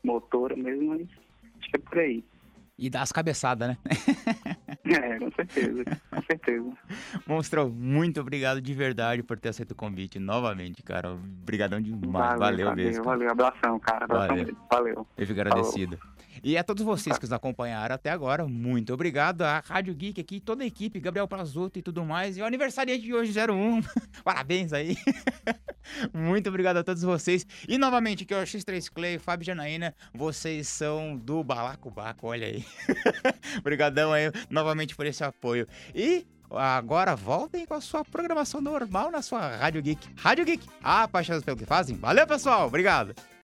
motora 0.04 0.56
mesmo, 0.56 0.90
mas 0.90 1.08
acho 1.60 1.70
que 1.70 1.76
é 1.76 1.80
por 1.80 2.00
aí. 2.00 2.24
E 2.78 2.90
dá 2.90 3.02
as 3.02 3.12
cabeçadas, 3.12 3.70
né? 3.70 3.78
É, 4.86 5.20
com 5.20 5.30
certeza, 5.32 5.84
certeza. 6.30 6.72
Monstro, 7.26 7.70
muito 7.70 8.22
obrigado 8.22 8.62
de 8.62 8.74
verdade 8.74 9.24
por 9.24 9.40
ter 9.40 9.50
aceito 9.50 9.72
o 9.72 9.76
convite 9.76 10.20
novamente, 10.20 10.84
cara. 10.84 11.12
Obrigadão 11.12 11.82
demais. 11.82 12.38
Valeu, 12.40 12.68
valeu 12.68 12.76
mesmo. 12.76 13.04
Valeu, 13.04 13.32
abração, 13.32 13.80
cara. 13.80 14.06
Abração 14.06 14.28
Valeu. 14.28 14.46
mesmo. 14.46 14.60
Valeu. 14.70 15.08
Eu 15.18 15.28
fico 15.28 15.40
agradecido. 15.40 16.00
E 16.44 16.58
a 16.58 16.64
todos 16.64 16.84
vocês 16.84 17.18
que 17.18 17.26
nos 17.26 17.34
acompanharam 17.34 17.96
até 17.96 18.10
agora, 18.10 18.48
muito 18.48 18.94
obrigado. 18.94 19.42
A 19.42 19.60
Rádio 19.60 19.94
Geek 19.94 20.22
aqui, 20.22 20.40
toda 20.40 20.64
a 20.64 20.68
equipe, 20.68 21.00
Gabriel 21.00 21.28
Prazotto 21.28 21.80
e 21.80 21.82
tudo 21.82 22.06
mais. 22.06 22.38
E 22.38 22.42
o 22.42 22.46
aniversariante 22.46 23.02
de 23.02 23.14
hoje, 23.14 23.34
01. 23.38 23.82
Parabéns 24.24 24.72
aí. 24.72 24.96
muito 26.14 26.48
obrigado 26.48 26.78
a 26.78 26.84
todos 26.84 27.02
vocês. 27.02 27.46
E 27.68 27.78
novamente, 27.78 28.24
que 28.24 28.34
é 28.34 28.40
o 28.40 28.44
X3 28.44 28.90
Clay, 28.90 29.20
Fábio 29.20 29.46
Janaína, 29.46 29.94
vocês 30.14 30.68
são 30.68 31.18
do 31.18 31.44
Balacobaco, 31.44 32.28
olha 32.28 32.48
aí. 32.48 32.66
Obrigadão 33.60 34.14
aí 34.14 34.32
novamente 34.50 34.96
por 34.96 35.06
esse 35.06 35.24
apoio. 35.24 35.68
E 35.94 36.19
agora 36.52 37.16
voltem 37.16 37.66
com 37.66 37.74
a 37.74 37.82
sua 37.82 38.04
programação 38.04 38.62
normal 38.62 39.12
na 39.12 39.22
sua 39.22 39.56
Rádio 39.56 39.82
Geek. 39.82 40.08
Rádio 40.18 40.46
Geek, 40.46 40.68
apaixonados 40.84 41.46
pelo 41.46 41.58
que 41.58 41.66
fazem. 41.66 41.96
Valeu, 41.98 42.26
pessoal. 42.26 42.68
Obrigado. 42.68 43.16